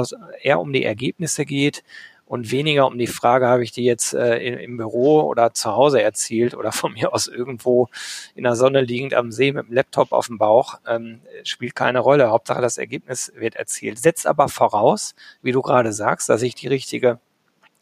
eher 0.42 0.60
um 0.60 0.72
die 0.72 0.84
Ergebnisse 0.84 1.44
geht, 1.44 1.82
und 2.26 2.50
weniger 2.50 2.86
um 2.86 2.98
die 2.98 3.06
Frage, 3.06 3.46
habe 3.46 3.62
ich 3.62 3.70
die 3.70 3.84
jetzt 3.84 4.12
äh, 4.12 4.38
im 4.38 4.76
Büro 4.76 5.22
oder 5.22 5.54
zu 5.54 5.72
Hause 5.72 6.02
erzielt 6.02 6.54
oder 6.54 6.72
von 6.72 6.92
mir 6.92 7.14
aus 7.14 7.28
irgendwo 7.28 7.88
in 8.34 8.42
der 8.42 8.56
Sonne 8.56 8.80
liegend 8.80 9.14
am 9.14 9.30
See 9.30 9.52
mit 9.52 9.68
dem 9.68 9.72
Laptop 9.72 10.12
auf 10.12 10.26
dem 10.26 10.36
Bauch, 10.36 10.80
ähm, 10.88 11.20
spielt 11.44 11.76
keine 11.76 12.00
Rolle. 12.00 12.30
Hauptsache 12.30 12.60
das 12.60 12.78
Ergebnis 12.78 13.32
wird 13.36 13.54
erzielt. 13.54 13.98
Setzt 13.98 14.26
aber 14.26 14.48
voraus, 14.48 15.14
wie 15.40 15.52
du 15.52 15.62
gerade 15.62 15.92
sagst, 15.92 16.28
dass 16.28 16.42
ich 16.42 16.56
die 16.56 16.68
richtige 16.68 17.20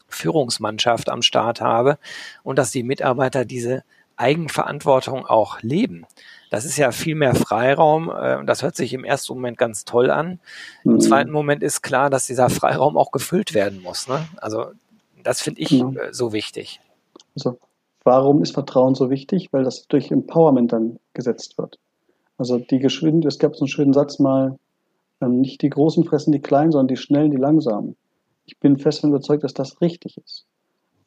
Führungsmannschaft 0.07 1.09
am 1.09 1.23
Start 1.23 1.59
habe 1.59 1.97
und 2.43 2.59
dass 2.59 2.69
die 2.69 2.83
Mitarbeiter 2.83 3.45
diese 3.45 3.83
Eigenverantwortung 4.17 5.25
auch 5.25 5.61
leben. 5.61 6.05
Das 6.49 6.65
ist 6.65 6.77
ja 6.77 6.91
viel 6.91 7.15
mehr 7.15 7.35
Freiraum 7.35 8.09
äh, 8.09 8.37
und 8.37 8.47
das 8.47 8.63
hört 8.63 8.75
sich 8.75 8.93
im 8.93 9.03
ersten 9.03 9.33
Moment 9.33 9.57
ganz 9.57 9.85
toll 9.85 10.09
an. 10.09 10.39
Im 10.83 10.93
mhm. 10.93 10.99
zweiten 11.01 11.31
Moment 11.31 11.63
ist 11.63 11.81
klar, 11.81 12.09
dass 12.09 12.27
dieser 12.27 12.49
Freiraum 12.49 12.97
auch 12.97 13.11
gefüllt 13.11 13.53
werden 13.53 13.81
muss. 13.81 14.07
Ne? 14.07 14.27
Also 14.37 14.67
das 15.23 15.41
finde 15.41 15.61
ich 15.61 15.71
ja. 15.71 15.89
äh, 15.89 16.13
so 16.13 16.33
wichtig. 16.33 16.79
Also 17.35 17.57
warum 18.03 18.41
ist 18.41 18.53
Vertrauen 18.53 18.95
so 18.95 19.09
wichtig? 19.09 19.51
Weil 19.51 19.63
das 19.63 19.87
durch 19.87 20.11
Empowerment 20.11 20.71
dann 20.71 20.99
gesetzt 21.13 21.57
wird. 21.57 21.79
Also 22.37 22.57
die 22.59 22.79
Geschwindigkeit, 22.79 23.33
es 23.33 23.39
gab 23.39 23.55
so 23.55 23.61
einen 23.63 23.69
schönen 23.69 23.93
Satz 23.93 24.19
mal, 24.19 24.57
ähm, 25.21 25.41
nicht 25.41 25.61
die 25.61 25.69
Großen 25.69 26.03
fressen 26.03 26.31
die 26.31 26.41
Kleinen, 26.41 26.71
sondern 26.71 26.87
die 26.87 26.97
Schnellen, 26.97 27.31
die 27.31 27.37
Langsamen. 27.37 27.95
Ich 28.45 28.59
bin 28.59 28.77
fest 28.77 28.99
davon 28.99 29.11
überzeugt, 29.11 29.43
dass 29.43 29.53
das 29.53 29.81
richtig 29.81 30.17
ist. 30.17 30.45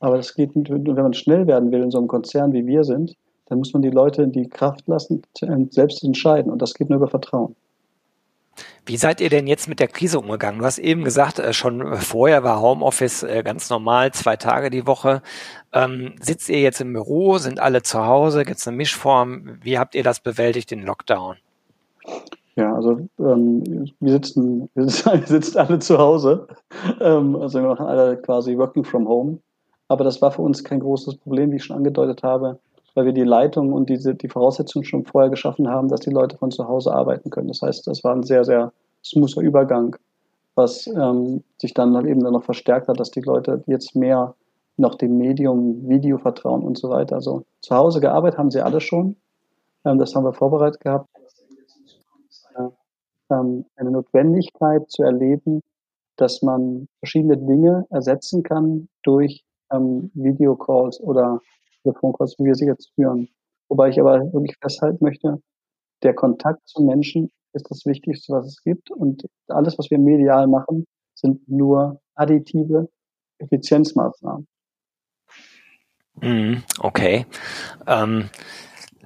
Aber 0.00 0.16
das 0.16 0.34
geht, 0.34 0.50
wenn 0.54 0.94
man 0.94 1.14
schnell 1.14 1.46
werden 1.46 1.70
will 1.72 1.82
in 1.82 1.90
so 1.90 1.98
einem 1.98 2.08
Konzern 2.08 2.52
wie 2.52 2.66
wir 2.66 2.84
sind, 2.84 3.16
dann 3.46 3.58
muss 3.58 3.72
man 3.72 3.82
die 3.82 3.90
Leute 3.90 4.28
die 4.28 4.48
Kraft 4.48 4.86
lassen, 4.86 5.22
selbst 5.70 6.04
entscheiden. 6.04 6.52
Und 6.52 6.62
das 6.62 6.74
geht 6.74 6.90
nur 6.90 6.98
über 6.98 7.08
Vertrauen. 7.08 7.56
Wie 8.86 8.96
seid 8.96 9.20
ihr 9.20 9.28
denn 9.28 9.46
jetzt 9.46 9.68
mit 9.68 9.80
der 9.80 9.88
Krise 9.88 10.18
umgegangen? 10.18 10.60
Du 10.60 10.64
hast 10.64 10.78
eben 10.78 11.04
gesagt, 11.04 11.38
äh, 11.38 11.52
schon 11.52 11.96
vorher 11.96 12.42
war 12.42 12.60
Homeoffice 12.60 13.22
äh, 13.22 13.42
ganz 13.42 13.68
normal, 13.68 14.12
zwei 14.12 14.36
Tage 14.36 14.70
die 14.70 14.86
Woche. 14.86 15.22
Ähm, 15.72 16.14
sitzt 16.20 16.48
ihr 16.48 16.60
jetzt 16.60 16.80
im 16.80 16.94
Büro? 16.94 17.38
Sind 17.38 17.60
alle 17.60 17.82
zu 17.82 18.06
Hause? 18.06 18.44
Gibt 18.44 18.58
es 18.58 18.66
eine 18.66 18.76
Mischform? 18.78 19.58
Wie 19.62 19.78
habt 19.78 19.94
ihr 19.94 20.02
das 20.02 20.20
bewältigt, 20.20 20.70
den 20.70 20.82
Lockdown? 20.82 21.36
Ja, 22.56 22.74
also 22.74 23.06
ähm, 23.18 23.92
wir, 24.00 24.12
sitzen, 24.12 24.70
wir 24.74 24.88
sitzen 24.88 25.58
alle 25.58 25.78
zu 25.78 25.98
Hause. 25.98 26.48
Ähm, 27.00 27.36
also 27.36 27.60
wir 27.60 27.68
machen 27.68 27.86
alle 27.86 28.16
quasi 28.16 28.56
Working 28.56 28.84
from 28.84 29.06
Home. 29.06 29.38
Aber 29.88 30.04
das 30.04 30.20
war 30.22 30.30
für 30.30 30.42
uns 30.42 30.64
kein 30.64 30.80
großes 30.80 31.16
Problem, 31.16 31.50
wie 31.50 31.56
ich 31.56 31.64
schon 31.64 31.76
angedeutet 31.76 32.22
habe 32.22 32.58
weil 32.98 33.06
wir 33.06 33.12
die 33.12 33.22
Leitung 33.22 33.72
und 33.72 33.88
diese, 33.88 34.16
die 34.16 34.28
Voraussetzungen 34.28 34.84
schon 34.84 35.04
vorher 35.04 35.30
geschaffen 35.30 35.68
haben, 35.68 35.86
dass 35.86 36.00
die 36.00 36.10
Leute 36.10 36.36
von 36.36 36.50
zu 36.50 36.66
Hause 36.66 36.92
arbeiten 36.92 37.30
können. 37.30 37.46
Das 37.46 37.62
heißt, 37.62 37.86
das 37.86 38.02
war 38.02 38.12
ein 38.12 38.24
sehr, 38.24 38.44
sehr 38.44 38.72
smoother 39.04 39.40
Übergang, 39.40 39.94
was 40.56 40.88
ähm, 40.88 41.44
sich 41.58 41.74
dann 41.74 41.94
halt 41.94 42.06
eben 42.06 42.24
dann 42.24 42.32
noch 42.32 42.42
verstärkt 42.42 42.88
hat, 42.88 42.98
dass 42.98 43.12
die 43.12 43.20
Leute 43.20 43.62
jetzt 43.66 43.94
mehr 43.94 44.34
noch 44.76 44.96
dem 44.96 45.16
Medium 45.16 45.88
Video 45.88 46.18
vertrauen 46.18 46.64
und 46.64 46.76
so 46.76 46.90
weiter. 46.90 47.14
Also 47.14 47.44
zu 47.60 47.76
Hause 47.76 48.00
gearbeitet 48.00 48.36
haben 48.36 48.50
sie 48.50 48.62
alle 48.62 48.80
schon. 48.80 49.14
Ähm, 49.84 49.98
das 50.00 50.16
haben 50.16 50.24
wir 50.24 50.32
vorbereitet 50.32 50.80
gehabt. 50.80 51.08
Ähm, 53.30 53.64
eine 53.76 53.90
Notwendigkeit 53.92 54.90
zu 54.90 55.04
erleben, 55.04 55.62
dass 56.16 56.42
man 56.42 56.88
verschiedene 56.98 57.36
Dinge 57.36 57.86
ersetzen 57.90 58.42
kann 58.42 58.88
durch 59.04 59.44
ähm, 59.72 60.10
Videocalls 60.14 61.00
oder 61.00 61.40
Telefoncalls, 61.82 62.36
wie 62.38 62.44
wir 62.44 62.54
sie 62.54 62.66
jetzt 62.66 62.92
führen. 62.94 63.28
Wobei 63.68 63.90
ich 63.90 64.00
aber 64.00 64.32
wirklich 64.32 64.56
festhalten 64.60 65.04
möchte, 65.04 65.40
der 66.02 66.14
Kontakt 66.14 66.66
zu 66.66 66.82
Menschen 66.82 67.30
ist 67.52 67.70
das 67.70 67.84
Wichtigste, 67.86 68.32
was 68.32 68.46
es 68.46 68.62
gibt. 68.62 68.90
Und 68.90 69.26
alles, 69.48 69.78
was 69.78 69.90
wir 69.90 69.98
medial 69.98 70.46
machen, 70.46 70.86
sind 71.14 71.48
nur 71.48 72.00
additive 72.14 72.88
Effizienzmaßnahmen. 73.38 74.46
Mhm, 76.20 76.62
okay. 76.80 77.26
Ähm, 77.86 78.28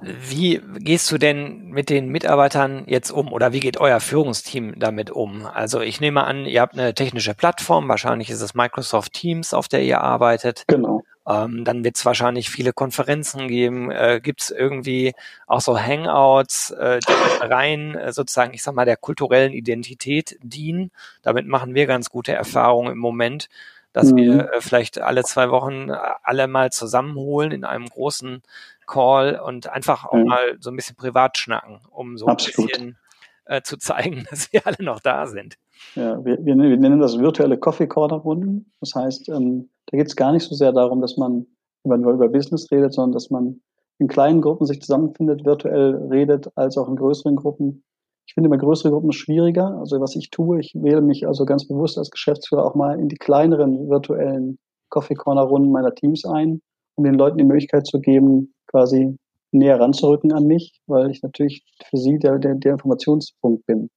wie 0.01 0.61
gehst 0.79 1.11
du 1.11 1.17
denn 1.17 1.69
mit 1.69 1.89
den 1.89 2.09
Mitarbeitern 2.09 2.83
jetzt 2.87 3.11
um 3.11 3.31
oder 3.31 3.53
wie 3.53 3.59
geht 3.59 3.77
euer 3.77 3.99
Führungsteam 3.99 4.77
damit 4.77 5.11
um? 5.11 5.45
Also 5.45 5.81
ich 5.81 6.01
nehme 6.01 6.23
an, 6.25 6.45
ihr 6.45 6.61
habt 6.61 6.73
eine 6.73 6.93
technische 6.93 7.33
Plattform, 7.33 7.87
wahrscheinlich 7.87 8.29
ist 8.29 8.41
es 8.41 8.53
Microsoft 8.53 9.13
Teams, 9.13 9.53
auf 9.53 9.67
der 9.67 9.83
ihr 9.83 10.01
arbeitet. 10.01 10.65
Genau. 10.67 11.03
Ähm, 11.25 11.63
dann 11.63 11.85
wird 11.85 11.95
es 11.95 12.05
wahrscheinlich 12.05 12.49
viele 12.49 12.73
Konferenzen 12.73 13.47
geben. 13.47 13.91
Äh, 13.91 14.19
Gibt 14.21 14.41
es 14.41 14.51
irgendwie 14.51 15.13
auch 15.47 15.61
so 15.61 15.79
Hangouts, 15.79 16.71
äh, 16.71 16.99
die 16.99 17.45
rein 17.45 17.95
äh, 17.95 18.11
sozusagen, 18.11 18.53
ich 18.53 18.61
sag 18.61 18.75
mal, 18.75 18.85
der 18.85 18.97
kulturellen 18.97 19.53
Identität 19.53 20.37
dienen? 20.41 20.91
Damit 21.21 21.47
machen 21.47 21.75
wir 21.75 21.87
ganz 21.87 22.09
gute 22.09 22.33
Erfahrungen 22.33 22.91
im 22.91 22.97
Moment, 22.97 23.47
dass 23.93 24.11
mhm. 24.11 24.17
wir 24.17 24.53
äh, 24.53 24.61
vielleicht 24.61 24.99
alle 24.99 25.23
zwei 25.23 25.49
Wochen 25.49 25.89
äh, 25.89 25.97
alle 26.23 26.47
mal 26.47 26.71
zusammenholen 26.71 27.51
in 27.51 27.63
einem 27.63 27.87
großen 27.87 28.41
Call 28.87 29.39
und 29.39 29.67
einfach 29.69 30.05
auch 30.05 30.13
mhm. 30.13 30.25
mal 30.25 30.57
so 30.59 30.69
ein 30.69 30.75
bisschen 30.75 30.95
privat 30.95 31.37
schnacken, 31.37 31.79
um 31.89 32.17
so 32.17 32.25
Absolut. 32.27 32.59
ein 32.59 32.67
bisschen 32.67 32.97
äh, 33.45 33.61
zu 33.61 33.77
zeigen, 33.77 34.25
dass 34.29 34.51
wir 34.51 34.65
alle 34.65 34.83
noch 34.83 34.99
da 34.99 35.27
sind. 35.27 35.57
Ja, 35.95 36.23
wir, 36.23 36.37
wir, 36.43 36.55
wir 36.55 36.77
nennen 36.77 36.99
das 36.99 37.19
virtuelle 37.19 37.57
Coffee 37.57 37.87
Corner 37.87 38.15
Runden. 38.15 38.71
Das 38.79 38.93
heißt, 38.95 39.29
ähm, 39.29 39.69
da 39.87 39.97
geht 39.97 40.07
es 40.07 40.15
gar 40.15 40.31
nicht 40.31 40.43
so 40.43 40.55
sehr 40.55 40.71
darum, 40.71 41.01
dass 41.01 41.17
man 41.17 41.45
über, 41.83 41.97
nur 41.97 42.13
über 42.13 42.29
Business 42.29 42.71
redet, 42.71 42.93
sondern 42.93 43.13
dass 43.13 43.29
man 43.29 43.61
in 43.99 44.07
kleinen 44.07 44.41
Gruppen 44.41 44.65
sich 44.65 44.81
zusammenfindet, 44.81 45.45
virtuell 45.45 46.07
redet, 46.09 46.49
als 46.55 46.77
auch 46.77 46.87
in 46.87 46.95
größeren 46.95 47.35
Gruppen. 47.35 47.83
Ich 48.25 48.33
finde 48.33 48.47
immer 48.47 48.57
größere 48.57 48.91
Gruppen 48.91 49.11
schwieriger. 49.11 49.77
Also 49.79 49.99
was 49.99 50.15
ich 50.15 50.29
tue, 50.29 50.59
ich 50.59 50.73
wähle 50.75 51.01
mich 51.01 51.27
also 51.27 51.45
ganz 51.45 51.67
bewusst 51.67 51.97
als 51.97 52.09
Geschäftsführer 52.09 52.65
auch 52.65 52.75
mal 52.75 52.99
in 52.99 53.09
die 53.09 53.17
kleineren 53.17 53.89
virtuellen 53.89 54.57
Coffee 54.89 55.15
Corner 55.15 55.41
Runden 55.41 55.71
meiner 55.71 55.93
Teams 55.93 56.25
ein, 56.25 56.61
um 56.95 57.03
den 57.03 57.15
Leuten 57.15 57.37
die 57.37 57.43
Möglichkeit 57.43 57.85
zu 57.85 57.99
geben, 57.99 58.53
quasi 58.73 59.17
näher 59.51 59.79
ranzurücken 59.79 60.33
an 60.33 60.45
mich, 60.45 60.81
weil 60.87 61.11
ich 61.11 61.21
natürlich 61.21 61.63
für 61.89 61.97
sie 61.97 62.17
der, 62.17 62.39
der, 62.39 62.55
der 62.55 62.73
Informationspunkt 62.73 63.65
bin. 63.67 63.89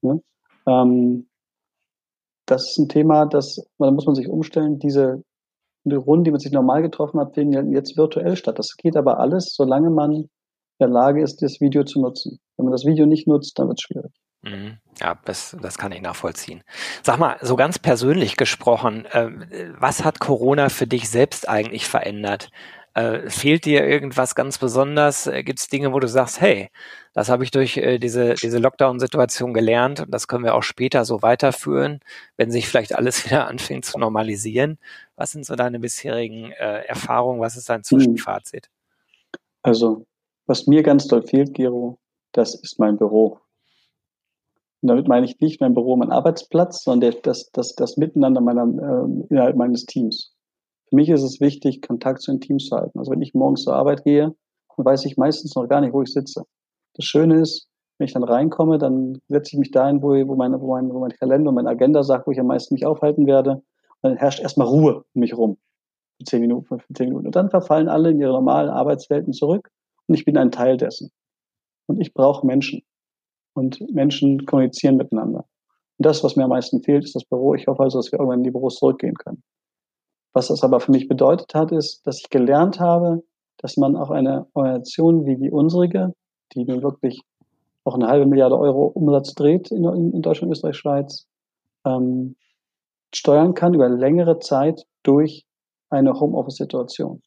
Ne? 0.00 0.22
Ähm, 0.66 1.28
das 2.46 2.70
ist 2.70 2.78
ein 2.78 2.88
Thema, 2.88 3.26
das 3.26 3.62
da 3.78 3.90
muss 3.90 4.06
man 4.06 4.14
sich 4.14 4.28
umstellen. 4.28 4.78
Diese 4.78 5.22
die 5.84 5.96
Runden, 5.96 6.24
die 6.24 6.30
man 6.30 6.40
sich 6.40 6.52
normal 6.52 6.82
getroffen 6.82 7.20
hat, 7.20 7.34
finden 7.34 7.72
jetzt 7.72 7.96
virtuell 7.96 8.36
statt. 8.36 8.58
Das 8.58 8.76
geht 8.76 8.96
aber 8.96 9.18
alles, 9.18 9.54
solange 9.54 9.90
man 9.90 10.12
in 10.12 10.30
der 10.80 10.88
Lage 10.88 11.22
ist, 11.22 11.42
das 11.42 11.60
Video 11.60 11.84
zu 11.84 12.00
nutzen. 12.00 12.40
Wenn 12.56 12.64
man 12.64 12.72
das 12.72 12.86
Video 12.86 13.04
nicht 13.04 13.28
nutzt, 13.28 13.58
dann 13.58 13.68
wird 13.68 13.78
es 13.78 13.82
schwierig. 13.82 14.12
Mhm. 14.42 14.78
Ja, 14.98 15.18
das, 15.24 15.56
das 15.60 15.78
kann 15.78 15.92
ich 15.92 16.00
nachvollziehen. 16.00 16.62
Sag 17.02 17.18
mal, 17.18 17.36
so 17.40 17.56
ganz 17.56 17.78
persönlich 17.78 18.36
gesprochen, 18.36 19.06
äh, 19.06 19.30
was 19.78 20.04
hat 20.04 20.20
Corona 20.20 20.68
für 20.68 20.86
dich 20.86 21.08
selbst 21.08 21.48
eigentlich 21.48 21.86
verändert? 21.86 22.50
Äh, 22.94 23.28
fehlt 23.28 23.64
dir 23.64 23.84
irgendwas 23.84 24.36
ganz 24.36 24.58
besonders? 24.58 25.26
Äh, 25.26 25.42
Gibt 25.42 25.58
es 25.58 25.68
Dinge, 25.68 25.92
wo 25.92 25.98
du 25.98 26.06
sagst, 26.06 26.40
hey, 26.40 26.70
das 27.12 27.28
habe 27.28 27.42
ich 27.42 27.50
durch 27.50 27.76
äh, 27.76 27.98
diese, 27.98 28.34
diese 28.34 28.58
Lockdown-Situation 28.58 29.52
gelernt 29.52 30.00
und 30.00 30.10
das 30.12 30.28
können 30.28 30.44
wir 30.44 30.54
auch 30.54 30.62
später 30.62 31.04
so 31.04 31.20
weiterführen, 31.20 32.00
wenn 32.36 32.52
sich 32.52 32.68
vielleicht 32.68 32.94
alles 32.94 33.24
wieder 33.26 33.48
anfängt 33.48 33.84
zu 33.84 33.98
normalisieren. 33.98 34.78
Was 35.16 35.32
sind 35.32 35.44
so 35.44 35.56
deine 35.56 35.80
bisherigen 35.80 36.52
äh, 36.52 36.84
Erfahrungen? 36.86 37.40
Was 37.40 37.56
ist 37.56 37.68
dein 37.68 37.78
hm. 37.78 37.84
Zwischenfazit? 37.84 38.70
Also, 39.62 40.06
was 40.46 40.66
mir 40.66 40.82
ganz 40.82 41.08
toll 41.08 41.22
fehlt, 41.22 41.54
Gero, 41.54 41.98
das 42.32 42.54
ist 42.54 42.78
mein 42.78 42.96
Büro. 42.96 43.40
Und 44.82 44.88
damit 44.88 45.08
meine 45.08 45.26
ich 45.26 45.40
nicht 45.40 45.60
mein 45.60 45.74
Büro, 45.74 45.96
mein 45.96 46.12
Arbeitsplatz, 46.12 46.84
sondern 46.84 47.14
das, 47.22 47.50
das, 47.50 47.74
das 47.74 47.96
Miteinander 47.96 48.40
meiner, 48.40 48.64
äh, 48.64 49.26
innerhalb 49.30 49.56
meines 49.56 49.86
Teams. 49.86 50.33
Für 50.94 51.00
mich 51.00 51.08
ist 51.08 51.24
es 51.24 51.40
wichtig, 51.40 51.82
Kontakt 51.82 52.22
zu 52.22 52.30
den 52.30 52.40
Teams 52.40 52.66
zu 52.66 52.76
halten. 52.76 53.00
Also 53.00 53.10
wenn 53.10 53.20
ich 53.20 53.34
morgens 53.34 53.64
zur 53.64 53.74
Arbeit 53.74 54.04
gehe, 54.04 54.32
dann 54.76 54.86
weiß 54.86 55.04
ich 55.06 55.16
meistens 55.16 55.56
noch 55.56 55.66
gar 55.66 55.80
nicht, 55.80 55.92
wo 55.92 56.02
ich 56.02 56.12
sitze. 56.12 56.44
Das 56.94 57.04
Schöne 57.04 57.40
ist, 57.40 57.66
Wenn 57.98 58.04
ich 58.06 58.12
dann 58.12 58.22
reinkomme, 58.22 58.78
dann 58.78 59.18
setze 59.26 59.56
ich 59.56 59.58
mich 59.58 59.72
dahin, 59.72 60.00
wo, 60.02 60.10
wo, 60.10 60.36
meine, 60.36 60.60
wo, 60.60 60.68
mein, 60.68 60.88
wo 60.94 61.00
mein 61.00 61.10
Kalender 61.10 61.48
und 61.48 61.56
meine 61.56 61.68
Agenda 61.68 62.04
sagt, 62.04 62.28
wo 62.28 62.30
ich 62.30 62.38
am 62.38 62.46
meisten 62.46 62.74
mich 62.74 62.86
aufhalten 62.86 63.26
werde. 63.26 63.54
Und 63.54 63.64
dann 64.02 64.16
herrscht 64.16 64.38
erstmal 64.38 64.68
Ruhe 64.68 65.04
um 65.14 65.20
mich 65.20 65.36
rum. 65.36 65.58
Für 66.18 66.26
zehn 66.26 66.42
Minuten, 66.42 66.78
für 66.78 66.94
zehn 66.94 67.08
Minuten. 67.08 67.26
Und 67.26 67.34
dann 67.34 67.50
verfallen 67.50 67.88
alle 67.88 68.12
in 68.12 68.20
ihre 68.20 68.30
normalen 68.30 68.70
Arbeitswelten 68.70 69.32
zurück 69.32 69.72
und 70.06 70.14
ich 70.14 70.24
bin 70.24 70.38
ein 70.38 70.52
Teil 70.52 70.76
dessen. 70.76 71.10
Und 71.86 72.00
ich 72.00 72.14
brauche 72.14 72.46
Menschen. 72.46 72.82
Und 73.54 73.80
Menschen 73.92 74.46
kommunizieren 74.46 74.96
miteinander. 74.96 75.44
Und 75.98 76.06
das, 76.06 76.22
was 76.22 76.36
mir 76.36 76.44
am 76.44 76.50
meisten 76.50 76.84
fehlt, 76.84 77.02
ist 77.02 77.16
das 77.16 77.24
Büro. 77.24 77.56
Ich 77.56 77.66
hoffe 77.66 77.82
also, 77.82 77.98
dass 77.98 78.12
wir 78.12 78.20
irgendwann 78.20 78.38
in 78.38 78.44
die 78.44 78.52
Büros 78.52 78.76
zurückgehen 78.76 79.14
können. 79.14 79.42
Was 80.34 80.48
das 80.48 80.62
aber 80.62 80.80
für 80.80 80.90
mich 80.90 81.08
bedeutet 81.08 81.54
hat, 81.54 81.72
ist, 81.72 82.06
dass 82.06 82.18
ich 82.18 82.28
gelernt 82.28 82.80
habe, 82.80 83.22
dass 83.58 83.76
man 83.76 83.96
auch 83.96 84.10
eine 84.10 84.46
Organisation 84.52 85.24
wie 85.24 85.36
die 85.36 85.50
unsere, 85.50 86.12
die 86.52 86.64
nun 86.64 86.82
wirklich 86.82 87.22
auch 87.84 87.94
eine 87.94 88.08
halbe 88.08 88.26
Milliarde 88.26 88.58
Euro 88.58 88.86
Umsatz 88.86 89.34
dreht 89.34 89.70
in, 89.70 89.84
in 89.84 90.22
Deutschland, 90.22 90.52
Österreich, 90.52 90.76
Schweiz, 90.76 91.26
ähm, 91.86 92.34
steuern 93.14 93.54
kann 93.54 93.74
über 93.74 93.88
längere 93.88 94.40
Zeit 94.40 94.84
durch 95.04 95.46
eine 95.88 96.18
Homeoffice-Situation. 96.18 97.22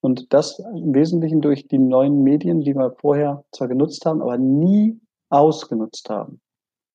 Und 0.00 0.32
das 0.32 0.58
im 0.58 0.94
Wesentlichen 0.94 1.42
durch 1.42 1.68
die 1.68 1.78
neuen 1.78 2.22
Medien, 2.22 2.62
die 2.62 2.74
wir 2.74 2.92
vorher 2.98 3.44
zwar 3.52 3.68
genutzt 3.68 4.04
haben, 4.06 4.22
aber 4.22 4.38
nie 4.38 4.98
ausgenutzt 5.28 6.08
haben. 6.08 6.40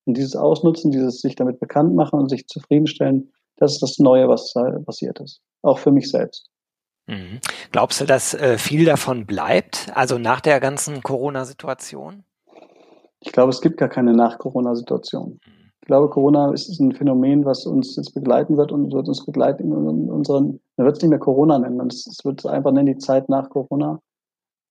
Und 0.05 0.17
dieses 0.17 0.35
Ausnutzen, 0.35 0.91
dieses 0.91 1.21
sich 1.21 1.35
damit 1.35 1.59
bekannt 1.59 1.93
machen 1.93 2.19
und 2.19 2.29
sich 2.29 2.47
zufriedenstellen, 2.47 3.31
das 3.57 3.73
ist 3.73 3.81
das 3.81 3.99
Neue, 3.99 4.27
was 4.27 4.53
passiert 4.85 5.19
ist. 5.19 5.41
Auch 5.61 5.79
für 5.79 5.91
mich 5.91 6.09
selbst. 6.09 6.49
Mhm. 7.07 7.39
Glaubst 7.71 8.01
du, 8.01 8.05
dass 8.05 8.33
äh, 8.33 8.57
viel 8.57 8.85
davon 8.85 9.25
bleibt, 9.25 9.91
also 9.95 10.17
nach 10.17 10.41
der 10.41 10.59
ganzen 10.59 11.01
Corona-Situation? 11.01 12.23
Ich 13.21 13.31
glaube, 13.31 13.49
es 13.49 13.61
gibt 13.61 13.77
gar 13.77 13.89
keine 13.89 14.13
Nach-Corona-Situation. 14.13 15.39
Ich 15.81 15.87
glaube, 15.87 16.09
Corona 16.09 16.51
ist 16.51 16.79
ein 16.79 16.91
Phänomen, 16.91 17.45
was 17.45 17.65
uns 17.65 17.95
jetzt 17.95 18.13
begleiten 18.13 18.57
wird 18.57 18.73
und 18.73 18.91
wird 18.91 19.07
uns 19.07 19.25
begleiten 19.25 19.71
in 19.71 20.09
unseren, 20.09 20.59
man 20.75 20.85
wird 20.85 20.97
es 20.97 21.01
nicht 21.01 21.09
mehr 21.09 21.19
Corona 21.19 21.57
nennen, 21.57 21.87
es 21.87 22.19
wird 22.25 22.45
einfach 22.45 22.71
nennen 22.73 22.87
die 22.87 22.97
Zeit 22.97 23.29
nach 23.29 23.49
Corona, 23.49 24.01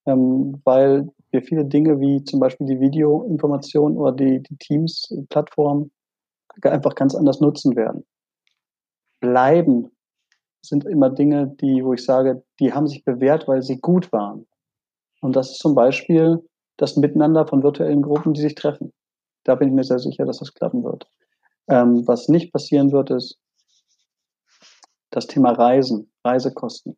ähm, 0.05 0.61
weil 0.63 1.09
wir 1.31 1.41
viele 1.41 1.65
Dinge 1.65 1.99
wie 1.99 2.23
zum 2.23 2.39
Beispiel 2.39 2.67
die 2.67 2.79
Videoinformation 2.79 3.97
oder 3.97 4.11
die, 4.11 4.43
die 4.43 4.57
Teams-Plattform 4.57 5.89
einfach 6.61 6.93
ganz 6.93 7.15
anders 7.15 7.39
nutzen 7.39 7.75
werden. 7.75 8.05
Bleiben 9.27 9.91
sind 10.61 10.85
immer 10.85 11.09
Dinge, 11.09 11.47
die, 11.61 11.83
wo 11.83 11.93
ich 11.93 12.03
sage, 12.03 12.43
die 12.59 12.73
haben 12.73 12.87
sich 12.87 13.03
bewährt, 13.03 13.47
weil 13.47 13.61
sie 13.61 13.79
gut 13.79 14.11
waren. 14.11 14.47
Und 15.21 15.35
das 15.35 15.51
ist 15.51 15.59
zum 15.59 15.75
Beispiel 15.75 16.43
das 16.77 16.95
Miteinander 16.95 17.45
von 17.45 17.63
virtuellen 17.63 18.01
Gruppen, 18.01 18.33
die 18.33 18.41
sich 18.41 18.55
treffen. 18.55 18.93
Da 19.43 19.55
bin 19.55 19.69
ich 19.69 19.73
mir 19.73 19.83
sehr 19.83 19.99
sicher, 19.99 20.25
dass 20.25 20.39
das 20.39 20.53
klappen 20.53 20.83
wird. 20.83 21.09
Ähm, 21.67 22.07
was 22.07 22.29
nicht 22.29 22.53
passieren 22.53 22.91
wird, 22.91 23.09
ist 23.09 23.37
das 25.09 25.27
Thema 25.27 25.51
Reisen, 25.51 26.09
Reisekosten. 26.23 26.95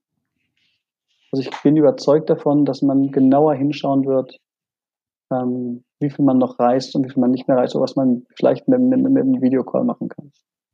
Also 1.31 1.41
ich 1.41 1.61
bin 1.63 1.77
überzeugt 1.77 2.29
davon, 2.29 2.65
dass 2.65 2.81
man 2.81 3.11
genauer 3.11 3.55
hinschauen 3.55 4.05
wird, 4.05 4.37
ähm, 5.31 5.83
wie 5.99 6.09
viel 6.09 6.25
man 6.25 6.37
noch 6.37 6.59
reist 6.59 6.95
und 6.95 7.05
wie 7.05 7.09
viel 7.09 7.21
man 7.21 7.31
nicht 7.31 7.47
mehr 7.47 7.57
reist, 7.57 7.75
oder 7.75 7.83
was 7.83 7.95
man 7.95 8.25
vielleicht 8.35 8.67
mit, 8.67 8.79
mit, 8.81 8.99
mit 8.99 9.23
einem 9.23 9.41
Videocall 9.41 9.83
machen 9.83 10.09
kann. 10.09 10.31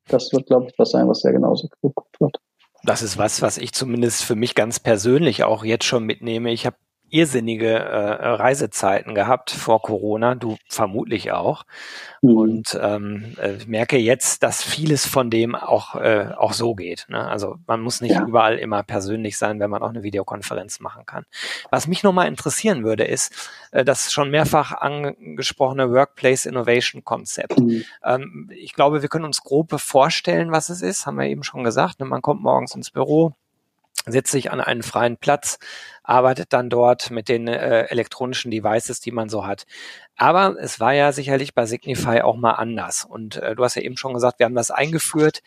Das 0.07 0.31
wird, 0.31 0.47
glaube 0.47 0.67
ich, 0.69 0.77
was 0.77 0.91
sein, 0.91 1.07
was 1.07 1.21
sehr 1.21 1.33
genauso 1.33 1.67
geguckt 1.67 2.19
wird. 2.19 2.37
Das 2.83 3.01
ist 3.01 3.17
was, 3.17 3.41
was 3.41 3.57
ich 3.57 3.73
zumindest 3.73 4.23
für 4.23 4.35
mich 4.35 4.53
ganz 4.53 4.79
persönlich 4.79 5.43
auch 5.43 5.65
jetzt 5.65 5.85
schon 5.85 6.03
mitnehme. 6.03 6.51
Ich 6.51 6.65
habe 6.65 6.77
irrsinnige 7.09 7.69
äh, 7.69 8.27
Reisezeiten 8.27 9.15
gehabt 9.15 9.51
vor 9.51 9.81
Corona, 9.81 10.35
du 10.35 10.57
vermutlich 10.67 11.31
auch. 11.31 11.63
Mhm. 12.21 12.37
Und 12.37 12.79
ähm, 12.81 13.35
äh, 13.37 13.53
merke 13.67 13.97
jetzt, 13.97 14.43
dass 14.43 14.63
vieles 14.63 15.05
von 15.05 15.29
dem 15.29 15.55
auch, 15.55 15.95
äh, 15.95 16.29
auch 16.37 16.53
so 16.53 16.75
geht. 16.75 17.05
Ne? 17.09 17.25
Also 17.25 17.57
man 17.67 17.81
muss 17.81 18.01
nicht 18.01 18.15
ja. 18.15 18.25
überall 18.25 18.57
immer 18.57 18.83
persönlich 18.83 19.37
sein, 19.37 19.59
wenn 19.59 19.69
man 19.69 19.81
auch 19.81 19.89
eine 19.89 20.03
Videokonferenz 20.03 20.79
machen 20.79 21.05
kann. 21.05 21.25
Was 21.69 21.87
mich 21.87 22.03
nochmal 22.03 22.27
interessieren 22.27 22.83
würde, 22.83 23.03
ist 23.03 23.49
äh, 23.71 23.85
das 23.85 24.11
schon 24.11 24.31
mehrfach 24.31 24.71
angesprochene 24.73 25.91
Workplace 25.91 26.45
Innovation 26.45 27.03
Konzept. 27.03 27.59
Mhm. 27.59 27.83
Ähm, 28.03 28.49
ich 28.55 28.73
glaube, 28.73 29.01
wir 29.01 29.09
können 29.09 29.25
uns 29.25 29.41
grob 29.41 29.79
vorstellen, 29.79 30.51
was 30.51 30.69
es 30.69 30.81
ist, 30.81 31.05
haben 31.05 31.17
wir 31.17 31.27
eben 31.27 31.43
schon 31.43 31.63
gesagt. 31.63 31.99
Ne? 31.99 32.05
Man 32.05 32.21
kommt 32.21 32.41
morgens 32.41 32.75
ins 32.75 32.91
Büro, 32.91 33.35
setzt 34.05 34.31
sich 34.31 34.51
an 34.51 34.61
einen 34.61 34.83
freien 34.83 35.17
Platz, 35.17 35.59
arbeitet 36.03 36.53
dann 36.53 36.69
dort 36.69 37.11
mit 37.11 37.29
den 37.29 37.47
äh, 37.47 37.83
elektronischen 37.83 38.51
Devices, 38.51 38.99
die 38.99 39.11
man 39.11 39.29
so 39.29 39.45
hat. 39.45 39.65
Aber 40.17 40.55
es 40.59 40.79
war 40.79 40.93
ja 40.93 41.11
sicherlich 41.11 41.53
bei 41.53 41.65
Signify 41.65 42.21
auch 42.21 42.37
mal 42.37 42.51
anders. 42.51 43.05
Und 43.05 43.37
äh, 43.37 43.55
du 43.55 43.63
hast 43.63 43.75
ja 43.75 43.81
eben 43.81 43.97
schon 43.97 44.13
gesagt, 44.13 44.39
wir 44.39 44.45
haben 44.45 44.55
das 44.55 44.71
eingeführt. 44.71 45.41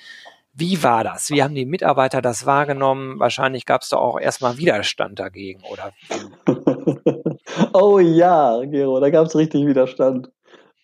Wie 0.53 0.83
war 0.83 1.05
das? 1.05 1.31
Wie 1.31 1.42
haben 1.42 1.55
die 1.55 1.66
Mitarbeiter 1.66 2.21
das 2.21 2.44
wahrgenommen? 2.44 3.21
Wahrscheinlich 3.21 3.64
gab 3.64 3.83
es 3.83 3.90
da 3.90 3.99
auch 3.99 4.18
erstmal 4.18 4.59
Widerstand 4.59 5.21
dagegen, 5.21 5.62
oder? 5.71 5.92
oh 7.75 8.01
ja, 8.01 8.64
Gero, 8.64 8.99
da 8.99 9.11
gab 9.11 9.27
es 9.27 9.37
richtig 9.37 9.66
Widerstand. 9.66 10.31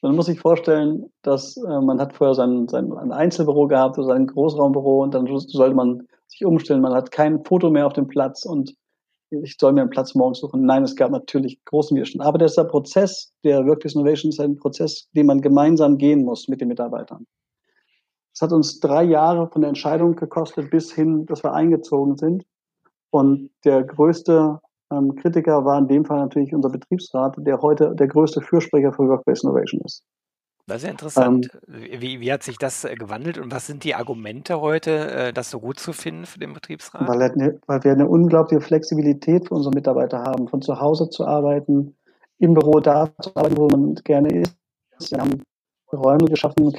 Man 0.00 0.14
muss 0.14 0.26
sich 0.26 0.38
vorstellen, 0.38 1.10
dass 1.22 1.56
äh, 1.56 1.80
man 1.80 1.98
hat 1.98 2.12
vorher 2.12 2.34
sein, 2.34 2.68
sein 2.68 2.92
ein 2.92 3.10
Einzelbüro 3.10 3.66
gehabt 3.66 3.96
sein 3.96 4.26
Großraumbüro 4.26 5.02
und 5.02 5.14
dann 5.14 5.26
sollte 5.26 5.74
man 5.74 6.06
sich 6.34 6.44
umstellen. 6.44 6.80
Man 6.80 6.94
hat 6.94 7.10
kein 7.10 7.44
Foto 7.44 7.70
mehr 7.70 7.86
auf 7.86 7.92
dem 7.92 8.08
Platz 8.08 8.44
und 8.44 8.74
ich 9.30 9.56
soll 9.58 9.72
mir 9.72 9.80
einen 9.80 9.90
Platz 9.90 10.14
morgens 10.14 10.38
suchen. 10.40 10.64
Nein, 10.64 10.84
es 10.84 10.94
gab 10.94 11.10
natürlich 11.10 11.64
großen 11.64 11.96
Widerstand. 11.96 12.24
Aber 12.24 12.38
dieser 12.38 12.64
Prozess 12.64 13.32
der 13.42 13.66
Workplace 13.66 13.94
Innovation 13.94 14.30
ist 14.30 14.40
ein 14.40 14.56
Prozess, 14.56 15.08
den 15.12 15.26
man 15.26 15.40
gemeinsam 15.40 15.98
gehen 15.98 16.24
muss 16.24 16.46
mit 16.48 16.60
den 16.60 16.68
Mitarbeitern. 16.68 17.26
Es 18.32 18.42
hat 18.42 18.52
uns 18.52 18.80
drei 18.80 19.04
Jahre 19.04 19.48
von 19.48 19.62
der 19.62 19.68
Entscheidung 19.68 20.16
gekostet, 20.16 20.70
bis 20.70 20.92
hin, 20.92 21.24
dass 21.26 21.44
wir 21.44 21.52
eingezogen 21.52 22.16
sind. 22.16 22.44
Und 23.10 23.50
der 23.64 23.84
größte 23.84 24.60
ähm, 24.90 25.14
Kritiker 25.14 25.64
war 25.64 25.78
in 25.78 25.86
dem 25.86 26.04
Fall 26.04 26.18
natürlich 26.18 26.52
unser 26.54 26.68
Betriebsrat, 26.68 27.36
der 27.38 27.62
heute 27.62 27.94
der 27.94 28.08
größte 28.08 28.40
Fürsprecher 28.40 28.92
für 28.92 29.08
Workplace 29.08 29.44
Innovation 29.44 29.80
ist. 29.84 30.02
Das 30.66 30.78
ist 30.78 30.84
ja 30.84 30.90
interessant. 30.90 31.50
Ähm, 31.68 32.00
wie, 32.00 32.20
wie 32.20 32.32
hat 32.32 32.42
sich 32.42 32.56
das 32.56 32.84
äh, 32.84 32.94
gewandelt 32.94 33.36
und 33.36 33.52
was 33.52 33.66
sind 33.66 33.84
die 33.84 33.94
Argumente 33.94 34.60
heute, 34.60 35.10
äh, 35.10 35.32
das 35.32 35.50
so 35.50 35.60
gut 35.60 35.78
zu 35.78 35.92
finden 35.92 36.24
für 36.24 36.38
den 36.38 36.54
Betriebsrat? 36.54 37.06
Weil, 37.06 37.20
eine, 37.20 37.60
weil 37.66 37.84
wir 37.84 37.92
eine 37.92 38.08
unglaubliche 38.08 38.62
Flexibilität 38.62 39.48
für 39.48 39.54
unsere 39.54 39.74
Mitarbeiter 39.74 40.22
haben, 40.22 40.48
von 40.48 40.62
zu 40.62 40.80
Hause 40.80 41.10
zu 41.10 41.26
arbeiten, 41.26 41.94
im 42.38 42.54
Büro 42.54 42.80
da 42.80 43.10
zu 43.20 43.30
arbeiten, 43.36 43.56
wo 43.58 43.68
man 43.68 43.94
gerne 43.96 44.40
ist. 44.40 44.56
Wir 45.10 45.18
haben 45.18 45.42
Räume 45.92 46.28
geschaffen, 46.28 46.72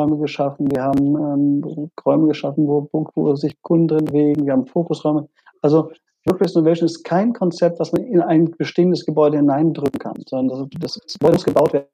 Räume 0.00 0.18
geschaffen, 0.18 0.70
wir 0.70 0.82
haben 0.82 1.16
ähm, 1.16 1.90
Räume 2.04 2.28
geschaffen, 2.28 2.66
wo, 2.66 2.88
wo 2.92 3.36
sich 3.36 3.60
Kunden 3.60 3.88
drin 3.88 4.04
bewegen, 4.06 4.46
wir 4.46 4.54
haben 4.54 4.66
Fokusräume. 4.66 5.28
Also 5.60 5.90
Workplace 6.24 6.56
Innovation 6.56 6.86
ist 6.86 7.04
kein 7.04 7.34
Konzept, 7.34 7.78
was 7.78 7.92
man 7.92 8.04
in 8.04 8.22
ein 8.22 8.50
bestehendes 8.52 9.04
Gebäude 9.04 9.36
hineindrücken 9.36 9.98
kann, 9.98 10.16
sondern 10.26 10.70
das, 10.80 10.94
das 10.94 11.12
Gebäude 11.12 11.34
muss 11.34 11.44
gebaut 11.44 11.72
werden 11.74 11.86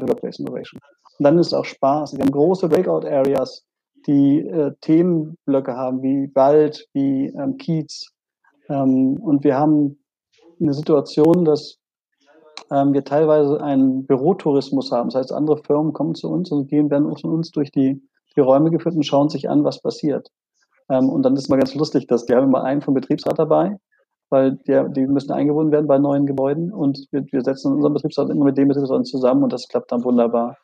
Workplace 0.00 0.38
Innovation. 0.38 0.80
Und 1.18 1.24
dann 1.24 1.38
ist 1.38 1.48
es 1.48 1.54
auch 1.54 1.64
Spaß. 1.64 2.14
Wir 2.14 2.24
haben 2.24 2.30
große 2.30 2.68
Breakout-Areas, 2.68 3.64
die 4.06 4.40
äh, 4.40 4.72
Themenblöcke 4.80 5.76
haben, 5.76 6.02
wie 6.02 6.30
Wald, 6.34 6.88
wie 6.92 7.26
ähm, 7.26 7.56
Kiez. 7.58 8.08
Ähm, 8.68 9.18
und 9.20 9.44
wir 9.44 9.56
haben 9.56 10.02
eine 10.60 10.74
Situation, 10.74 11.44
dass 11.44 11.78
ähm, 12.70 12.92
wir 12.92 13.04
teilweise 13.04 13.62
einen 13.62 14.06
Bürotourismus 14.06 14.90
haben. 14.90 15.10
Das 15.10 15.16
heißt, 15.16 15.32
andere 15.32 15.58
Firmen 15.58 15.92
kommen 15.92 16.14
zu 16.14 16.28
uns 16.30 16.50
und 16.50 16.68
gehen 16.68 16.90
werden 16.90 17.14
von 17.16 17.30
uns 17.30 17.50
durch 17.50 17.70
die, 17.70 18.02
die 18.36 18.40
Räume 18.40 18.70
geführt 18.70 18.94
und 18.94 19.04
schauen 19.04 19.28
sich 19.28 19.48
an, 19.48 19.64
was 19.64 19.80
passiert. 19.80 20.28
Ähm, 20.88 21.08
und 21.08 21.22
dann 21.22 21.34
ist 21.34 21.42
es 21.42 21.48
mal 21.48 21.58
ganz 21.58 21.74
lustig, 21.74 22.06
dass 22.06 22.28
wir 22.28 22.36
haben 22.36 22.48
immer 22.48 22.64
einen 22.64 22.80
vom 22.80 22.94
Betriebsrat 22.94 23.38
dabei, 23.38 23.76
weil 24.32 24.52
der, 24.66 24.88
die 24.88 25.06
müssen 25.06 25.30
eingebunden 25.30 25.70
werden 25.72 25.86
bei 25.86 25.98
neuen 25.98 26.24
Gebäuden 26.24 26.72
und 26.72 27.06
wir, 27.10 27.24
wir 27.30 27.42
setzen 27.42 27.74
unseren 27.74 27.92
Betriebsrat 27.92 28.30
immer 28.30 28.46
mit 28.46 28.56
dem 28.56 28.68
Betriebsrat 28.68 29.06
zusammen 29.06 29.44
und 29.44 29.52
das 29.52 29.68
klappt 29.68 29.92
dann 29.92 30.02
wunderbar. 30.02 30.56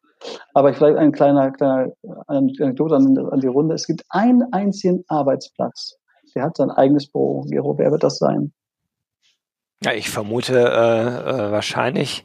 Aber 0.54 0.72
vielleicht 0.72 0.96
ein 0.96 1.12
kleiner, 1.12 1.52
kleiner 1.52 1.92
Anekdote 2.26 2.96
an, 2.96 3.16
an 3.18 3.40
die 3.40 3.46
Runde. 3.46 3.74
Es 3.74 3.87
gibt 3.87 4.04
einen 4.09 4.42
einzigen 4.52 5.04
Arbeitsplatz. 5.07 5.96
Der 6.35 6.44
hat 6.44 6.57
sein 6.57 6.70
eigenes 6.70 7.07
Büro. 7.07 7.42
Gero, 7.42 7.78
wer 7.78 7.90
wird 7.90 8.02
das 8.02 8.18
sein? 8.18 8.52
Ja, 9.85 9.92
ich 9.92 10.11
vermute 10.11 10.59
äh, 10.59 11.48
äh, 11.48 11.52
wahrscheinlich 11.52 12.24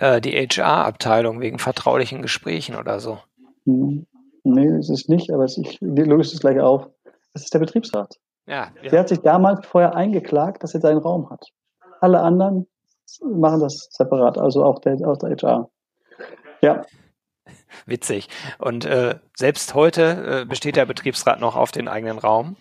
äh, 0.00 0.20
die 0.20 0.32
HR-Abteilung 0.32 1.40
wegen 1.40 1.58
vertraulichen 1.58 2.22
Gesprächen 2.22 2.74
oder 2.74 2.98
so. 2.98 3.18
Hm. 3.66 4.06
Nee, 4.42 4.78
ist 4.78 5.08
nicht, 5.08 5.30
aber 5.30 5.44
ich 5.44 5.78
löse 5.80 6.34
es 6.34 6.40
gleich 6.40 6.58
auf. 6.58 6.88
Das 7.34 7.44
ist 7.44 7.52
der 7.52 7.58
Betriebsrat. 7.58 8.18
Ja, 8.48 8.68
ja. 8.82 8.98
Hat 8.98 9.08
sich 9.08 9.20
damals 9.20 9.66
vorher 9.66 9.94
eingeklagt, 9.94 10.62
dass 10.62 10.74
er 10.74 10.80
seinen 10.80 10.98
Raum 10.98 11.28
hat. 11.28 11.46
Alle 12.00 12.20
anderen 12.20 12.66
machen 13.22 13.60
das 13.60 13.88
separat, 13.90 14.38
also 14.38 14.64
auch 14.64 14.78
der, 14.80 14.96
auch 15.06 15.18
der 15.18 15.36
HR. 15.36 15.68
Ja. 16.62 16.82
Witzig. 17.86 18.28
Und 18.58 18.86
äh, 18.86 19.16
selbst 19.36 19.74
heute 19.74 20.42
äh, 20.42 20.44
besteht 20.46 20.76
der 20.76 20.86
Betriebsrat 20.86 21.40
noch 21.40 21.56
auf 21.56 21.72
den 21.72 21.88
eigenen 21.88 22.18
Raum? 22.18 22.56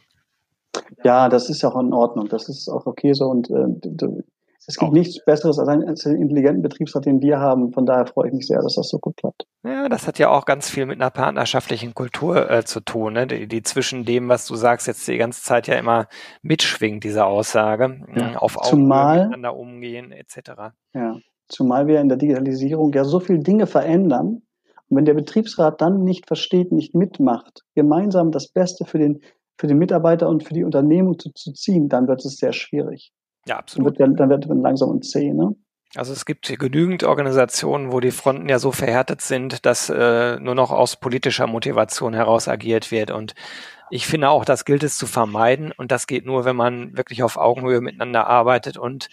Ja, 1.03 1.29
das 1.29 1.49
ist 1.49 1.63
auch 1.63 1.79
in 1.79 1.93
Ordnung. 1.93 2.27
Das 2.27 2.49
ist 2.49 2.67
auch 2.69 2.85
okay 2.85 3.13
so. 3.13 3.25
Und 3.25 3.49
äh, 3.49 4.23
Es 4.69 4.75
gibt 4.75 4.91
nichts 4.91 5.23
Besseres 5.23 5.59
als 5.59 5.69
einen, 5.69 5.87
als 5.87 6.05
einen 6.05 6.21
intelligenten 6.21 6.61
Betriebsrat, 6.61 7.05
den 7.05 7.21
wir 7.21 7.39
haben. 7.39 7.71
Von 7.71 7.85
daher 7.85 8.05
freue 8.05 8.27
ich 8.27 8.33
mich 8.33 8.47
sehr, 8.47 8.61
dass 8.61 8.75
das 8.75 8.89
so 8.89 8.99
gut 8.99 9.15
klappt. 9.15 9.47
Ja, 9.63 9.87
das 9.87 10.07
hat 10.07 10.19
ja 10.19 10.29
auch 10.29 10.43
ganz 10.43 10.69
viel 10.69 10.85
mit 10.85 10.99
einer 10.99 11.09
partnerschaftlichen 11.09 11.93
Kultur 11.93 12.51
äh, 12.51 12.65
zu 12.65 12.81
tun, 12.81 13.13
ne? 13.13 13.27
die, 13.27 13.47
die, 13.47 13.63
zwischen 13.63 14.03
dem, 14.03 14.27
was 14.27 14.45
du 14.45 14.55
sagst, 14.55 14.87
jetzt 14.87 15.07
die 15.07 15.17
ganze 15.17 15.41
Zeit 15.41 15.67
ja 15.67 15.75
immer 15.75 16.07
mitschwingt, 16.41 17.05
diese 17.05 17.25
Aussage, 17.25 18.01
ja. 18.13 18.35
auf 18.35 18.57
Augenhöhe 18.57 19.23
miteinander 19.23 19.55
umgehen 19.55 20.11
etc. 20.11 20.73
Ja, 20.93 21.15
zumal 21.47 21.87
wir 21.87 22.01
in 22.01 22.09
der 22.09 22.17
Digitalisierung 22.17 22.91
ja 22.91 23.05
so 23.05 23.21
viele 23.21 23.39
Dinge 23.39 23.67
verändern. 23.67 24.41
Und 24.89 24.97
wenn 24.97 25.05
der 25.05 25.13
Betriebsrat 25.13 25.79
dann 25.79 26.03
nicht 26.03 26.27
versteht, 26.27 26.73
nicht 26.73 26.93
mitmacht, 26.93 27.63
gemeinsam 27.73 28.31
das 28.31 28.49
Beste 28.49 28.83
für 28.83 28.99
den, 28.99 29.21
für 29.57 29.67
den 29.67 29.77
Mitarbeiter 29.77 30.27
und 30.27 30.43
für 30.43 30.53
die 30.53 30.65
Unternehmung 30.65 31.17
zu, 31.19 31.31
zu 31.31 31.53
ziehen, 31.53 31.87
dann 31.87 32.09
wird 32.09 32.25
es 32.25 32.35
sehr 32.35 32.51
schwierig. 32.51 33.13
Ja, 33.47 33.57
absolut. 33.57 33.99
Dann 33.99 34.09
wird, 34.09 34.19
dann 34.19 34.29
wird 34.29 34.47
man 34.47 34.61
langsam 34.61 34.89
und 34.89 35.05
zäh, 35.05 35.33
ne? 35.33 35.55
Also 35.95 36.11
es 36.11 36.25
gibt 36.25 36.47
genügend 36.59 37.03
Organisationen, 37.03 37.91
wo 37.93 38.01
die 38.01 38.11
Fronten 38.11 38.49
ja 38.49 38.59
so 38.59 38.71
verhärtet 38.71 39.21
sind, 39.21 39.65
dass 39.65 39.89
äh, 39.89 40.37
nur 40.39 40.53
noch 40.53 40.71
aus 40.71 40.97
politischer 40.97 41.47
Motivation 41.47 42.13
heraus 42.13 42.49
agiert 42.49 42.91
wird. 42.91 43.09
Und 43.09 43.35
ich 43.89 44.05
finde 44.05 44.29
auch, 44.29 44.43
das 44.43 44.65
gilt 44.65 44.83
es 44.83 44.97
zu 44.97 45.07
vermeiden. 45.07 45.71
Und 45.71 45.91
das 45.91 46.05
geht 46.05 46.25
nur, 46.25 46.43
wenn 46.43 46.57
man 46.57 46.97
wirklich 46.97 47.23
auf 47.23 47.37
Augenhöhe 47.37 47.79
miteinander 47.79 48.27
arbeitet 48.27 48.77
und 48.77 49.07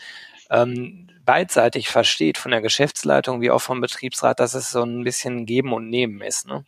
ähm, 0.50 1.06
beidseitig 1.24 1.88
versteht 1.88 2.38
von 2.38 2.50
der 2.50 2.60
Geschäftsleitung 2.60 3.40
wie 3.40 3.50
auch 3.50 3.60
vom 3.60 3.80
Betriebsrat, 3.80 4.40
dass 4.40 4.54
es 4.54 4.70
so 4.70 4.82
ein 4.82 5.04
bisschen 5.04 5.46
Geben 5.46 5.72
und 5.72 5.88
Nehmen 5.88 6.20
ist. 6.20 6.46
Ne? 6.48 6.64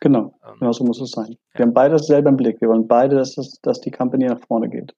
Genau, 0.00 0.38
ähm, 0.46 0.54
genau 0.60 0.72
so 0.72 0.84
muss 0.84 1.00
es 1.00 1.10
sein. 1.10 1.36
Wir 1.54 1.64
haben 1.64 1.74
beide 1.74 1.96
dasselbe 1.96 2.28
im 2.28 2.36
Blick. 2.36 2.60
Wir 2.60 2.68
wollen 2.68 2.86
beide, 2.88 3.16
dass, 3.16 3.34
das, 3.34 3.60
dass 3.62 3.80
die 3.80 3.90
Company 3.90 4.26
nach 4.26 4.40
vorne 4.46 4.68
geht. 4.68 4.94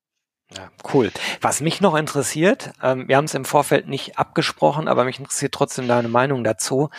Ja, 0.56 0.70
cool. 0.92 1.10
Was 1.40 1.60
mich 1.60 1.80
noch 1.80 1.94
interessiert, 1.94 2.72
ähm, 2.82 3.08
wir 3.08 3.16
haben 3.16 3.24
es 3.24 3.34
im 3.34 3.44
Vorfeld 3.44 3.88
nicht 3.88 4.18
abgesprochen, 4.18 4.88
aber 4.88 5.04
mich 5.04 5.18
interessiert 5.18 5.52
trotzdem 5.52 5.88
deine 5.88 6.08
Meinung 6.08 6.44
dazu 6.44 6.90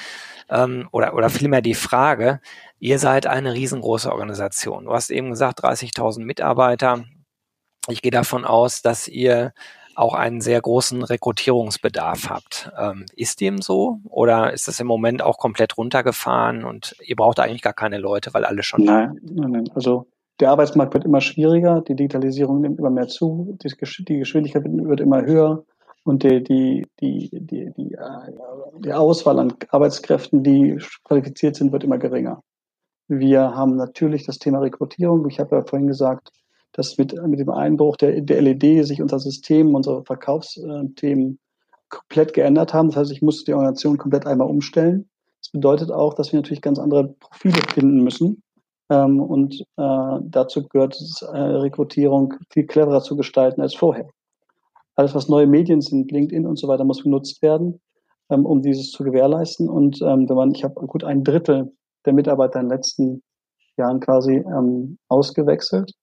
ähm, 0.50 0.88
oder, 0.92 1.14
oder 1.14 1.30
vielmehr 1.30 1.62
die 1.62 1.76
Frage, 1.76 2.40
ihr 2.80 3.00
seid 3.00 3.28
eine 3.28 3.54
riesengroße 3.54 4.12
Organisation. 4.12 4.86
Du 4.86 4.94
hast 4.94 5.10
eben 5.10 5.30
gesagt, 5.30 5.64
30.000 5.64 6.24
Mitarbeiter. 6.24 7.06
Ich 7.88 8.02
gehe 8.02 8.12
davon 8.12 8.46
aus, 8.46 8.82
dass 8.82 9.08
ihr 9.08 9.54
auch 9.96 10.16
einen 10.16 10.42
sehr 10.42 10.60
großen 10.60 11.04
Rekrutierungsbedarf 11.04 12.30
habt. 12.30 12.72
Ähm, 12.78 13.06
ist 13.16 13.42
dem 13.42 13.62
so 13.62 14.00
oder 14.06 14.54
ist 14.54 14.68
das 14.68 14.80
im 14.80 14.88
Moment 14.88 15.22
auch 15.22 15.38
komplett 15.38 15.78
runtergefahren 15.78 16.64
und 16.64 16.96
ihr 17.04 17.16
braucht 17.16 17.40
eigentlich 17.40 17.62
gar 17.62 17.74
keine 17.74 18.00
Leute, 18.00 18.34
weil 18.34 18.46
alle 18.46 18.64
schon. 18.64 18.84
Nein, 18.84 19.20
nein, 19.22 19.52
nein. 19.52 19.70
Also 19.76 20.08
der 20.40 20.50
Arbeitsmarkt 20.50 20.94
wird 20.94 21.06
immer 21.06 21.22
schwieriger, 21.22 21.82
die 21.82 21.96
Digitalisierung 21.96 22.62
nimmt 22.62 22.80
immer 22.80 22.90
mehr 22.90 23.08
zu, 23.08 23.58
die, 23.62 23.70
Geschwindigkeit 24.20 24.64
wird 24.66 25.00
immer 25.00 25.22
höher 25.24 25.64
und 26.04 26.24
die, 26.24 26.44
die, 26.44 26.88
die, 27.00 27.30
die, 27.32 27.72
die, 27.72 27.94
äh, 27.94 28.32
die 28.80 28.94
Auswahl 28.94 29.40
an 29.40 29.54
Arbeitskräften, 29.70 30.44
die 30.44 30.78
qualifiziert 31.04 31.56
sind, 31.56 31.72
wird 31.72 31.84
immer 31.84 31.98
geringer. 31.98 32.42
Wir 33.08 33.56
haben 33.56 33.76
natürlich 33.76 34.26
das 34.26 34.40
Thema 34.40 34.60
Rekrutierung. 34.60 35.28
Ich 35.30 35.40
habe 35.40 35.58
ja 35.58 35.64
vorhin 35.64 35.88
gesagt, 35.88 36.32
dass 36.72 36.98
mit, 36.98 37.14
mit 37.28 37.40
dem 37.40 37.50
Einbruch 37.50 37.98
der, 37.98 38.22
der 38.22 38.42
LED 38.42 38.86
sich 38.86 39.02
unser 39.02 39.20
System, 39.20 39.76
unsere 39.76 40.04
Verkaufsthemen 40.04 41.40
komplett 41.90 42.34
geändert 42.34 42.74
haben. 42.74 42.90
Das 42.90 42.98
heißt, 42.98 43.12
ich 43.12 43.22
muss 43.22 43.44
die 43.44 43.54
Organisation 43.54 43.98
komplett 43.98 44.26
einmal 44.26 44.50
umstellen. 44.50 45.10
Das 45.42 45.52
bedeutet 45.52 45.92
auch, 45.92 46.16
dass 46.16 46.32
wir 46.32 46.40
natürlich 46.40 46.62
ganz 46.62 46.80
andere 46.80 47.10
Profile 47.20 47.62
finden 47.74 48.04
müssen. 48.04 48.42
Ähm, 48.90 49.20
und 49.20 49.62
äh, 49.78 50.20
dazu 50.22 50.68
gehört 50.68 50.96
es, 50.96 51.22
äh, 51.22 51.38
Rekrutierung 51.38 52.36
viel 52.50 52.66
cleverer 52.66 53.02
zu 53.02 53.16
gestalten 53.16 53.62
als 53.62 53.76
vorher. 53.76 54.08
Alles, 54.96 55.16
was 55.16 55.30
neue 55.30 55.48
Medien 55.48 55.82
sind, 55.82 56.12
LinkedIn 56.12 56.46
und 56.46 56.58
so 56.58 56.68
weiter, 56.68 56.84
muss 56.84 57.04
genutzt 57.04 57.42
werden, 57.42 57.82
ähm, 58.30 58.46
um 58.46 58.62
dieses 58.62 58.92
zu 58.92 59.04
gewährleisten. 59.04 59.70
Und 59.70 60.02
ähm, 60.02 60.30
wenn 60.30 60.36
man, 60.36 60.52
ich 60.52 60.64
habe 60.64 60.86
gut 60.86 61.04
ein 61.04 61.24
Drittel 61.24 61.72
der 62.06 62.14
Mitarbeiter 62.14 62.60
in 62.60 62.68
den 62.68 62.76
letzten 62.76 63.24
Jahren 63.78 64.00
quasi 64.00 64.36
ähm, 64.36 64.98
ausgewechselt, 65.08 65.94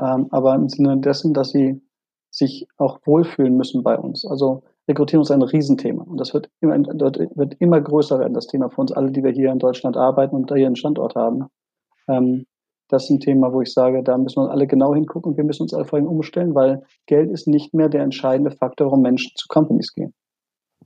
ähm, 0.00 0.28
aber 0.30 0.54
im 0.54 0.68
Sinne 0.68 0.98
dessen, 0.98 1.34
dass 1.34 1.50
sie 1.50 1.82
sich 2.30 2.66
auch 2.76 3.00
wohlfühlen 3.04 3.56
müssen 3.56 3.82
bei 3.82 3.98
uns. 3.98 4.24
Also 4.24 4.62
Rekrutierung 4.90 5.22
ist 5.22 5.30
ein 5.30 5.42
Riesenthema 5.42 6.02
und 6.02 6.18
das 6.18 6.34
wird 6.34 6.50
immer, 6.60 6.76
wird 6.76 7.54
immer 7.58 7.80
größer 7.80 8.18
werden, 8.18 8.34
das 8.34 8.46
Thema 8.46 8.68
für 8.68 8.80
uns 8.80 8.92
alle, 8.92 9.10
die 9.10 9.22
wir 9.22 9.30
hier 9.30 9.50
in 9.50 9.58
Deutschland 9.58 9.96
arbeiten 9.96 10.36
und 10.36 10.50
da 10.50 10.54
hier 10.54 10.66
einen 10.66 10.76
Standort 10.76 11.14
haben. 11.14 11.46
Ähm, 12.08 12.46
das 12.88 13.04
ist 13.04 13.10
ein 13.10 13.20
Thema, 13.20 13.52
wo 13.52 13.62
ich 13.62 13.72
sage, 13.72 14.02
da 14.02 14.18
müssen 14.18 14.42
wir 14.42 14.50
alle 14.50 14.66
genau 14.66 14.94
hingucken 14.94 15.32
und 15.32 15.36
wir 15.36 15.44
müssen 15.44 15.62
uns 15.62 15.72
alle 15.72 15.84
vorhin 15.84 16.08
umstellen, 16.08 16.54
weil 16.54 16.82
Geld 17.06 17.30
ist 17.30 17.46
nicht 17.46 17.72
mehr 17.72 17.88
der 17.88 18.02
entscheidende 18.02 18.50
Faktor, 18.50 18.88
warum 18.88 19.02
Menschen 19.02 19.30
zu 19.36 19.46
Companies 19.48 19.94
gehen. 19.94 20.12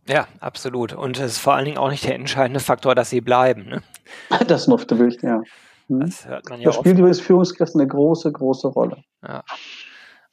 Ja, 0.06 0.28
absolut. 0.40 0.92
Und 0.92 1.18
es 1.18 1.32
ist 1.32 1.38
vor 1.38 1.54
allen 1.54 1.64
Dingen 1.64 1.78
auch 1.78 1.88
nicht 1.88 2.04
der 2.04 2.14
entscheidende 2.14 2.60
Faktor, 2.60 2.94
dass 2.94 3.08
sie 3.08 3.22
bleiben. 3.22 3.64
Ne? 3.66 3.82
Das 4.46 4.68
noch 4.68 4.80
wirklich, 4.90 5.22
ja. 5.22 5.40
Hm? 5.88 6.00
Das 6.00 6.28
hört 6.28 6.48
man 6.50 6.60
ja 6.60 6.66
Das 6.66 6.76
spielt 6.76 6.98
übrigens 6.98 7.20
Führungskräfte 7.20 7.78
eine 7.78 7.88
große, 7.88 8.30
große 8.30 8.68
Rolle. 8.68 9.02
Ja. 9.26 9.42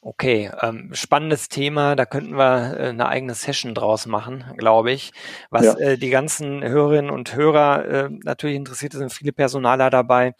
Okay, 0.04 0.50
ähm, 0.60 0.90
spannendes 0.94 1.48
Thema, 1.48 1.94
da 1.94 2.04
könnten 2.06 2.36
wir 2.36 2.76
äh, 2.76 2.88
eine 2.88 3.06
eigene 3.06 3.34
Session 3.34 3.72
draus 3.72 4.06
machen, 4.06 4.44
glaube 4.56 4.90
ich. 4.90 5.12
Was 5.48 5.64
ja. 5.64 5.78
äh, 5.78 5.96
die 5.96 6.10
ganzen 6.10 6.64
Hörerinnen 6.64 7.08
und 7.08 7.36
Hörer 7.36 7.84
äh, 7.84 8.08
natürlich 8.24 8.56
interessiert, 8.56 8.94
sind 8.94 9.12
viele 9.12 9.32
Personaler 9.32 9.90
dabei. 9.90 10.34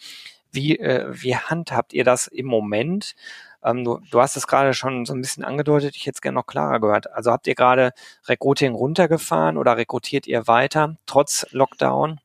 Wie, 0.50 0.80
äh, 0.80 1.06
wie 1.12 1.36
handhabt 1.36 1.92
ihr 1.92 2.02
das 2.02 2.26
im 2.26 2.46
Moment? 2.46 3.14
Ähm, 3.62 3.84
du, 3.84 4.00
du 4.10 4.20
hast 4.20 4.36
es 4.36 4.48
gerade 4.48 4.74
schon 4.74 5.06
so 5.06 5.14
ein 5.14 5.20
bisschen 5.20 5.44
angedeutet, 5.44 5.94
ich 5.94 6.06
hätte 6.06 6.16
es 6.16 6.22
gerne 6.22 6.34
noch 6.34 6.46
klarer 6.46 6.80
gehört. 6.80 7.12
Also 7.12 7.30
habt 7.30 7.46
ihr 7.46 7.54
gerade 7.54 7.92
Recruiting 8.26 8.74
runtergefahren 8.74 9.56
oder 9.56 9.76
rekrutiert 9.76 10.26
ihr 10.26 10.48
weiter, 10.48 10.96
trotz 11.06 11.46
Lockdown? 11.52 12.18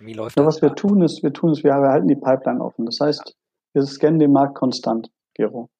Wie 0.00 0.14
läuft 0.14 0.36
ja, 0.36 0.42
das? 0.42 0.56
Was 0.56 0.62
wir 0.62 0.74
tun 0.74 1.00
ist, 1.02 1.22
wir 1.22 1.32
tun 1.32 1.52
ist, 1.52 1.62
wir 1.62 1.74
halten 1.74 2.08
die 2.08 2.16
Pipeline 2.16 2.60
offen. 2.60 2.86
Das 2.86 2.98
heißt, 2.98 3.36
wir 3.72 3.86
scannen 3.86 4.18
den 4.18 4.32
Markt 4.32 4.56
konstant, 4.56 5.12
Gero. 5.34 5.70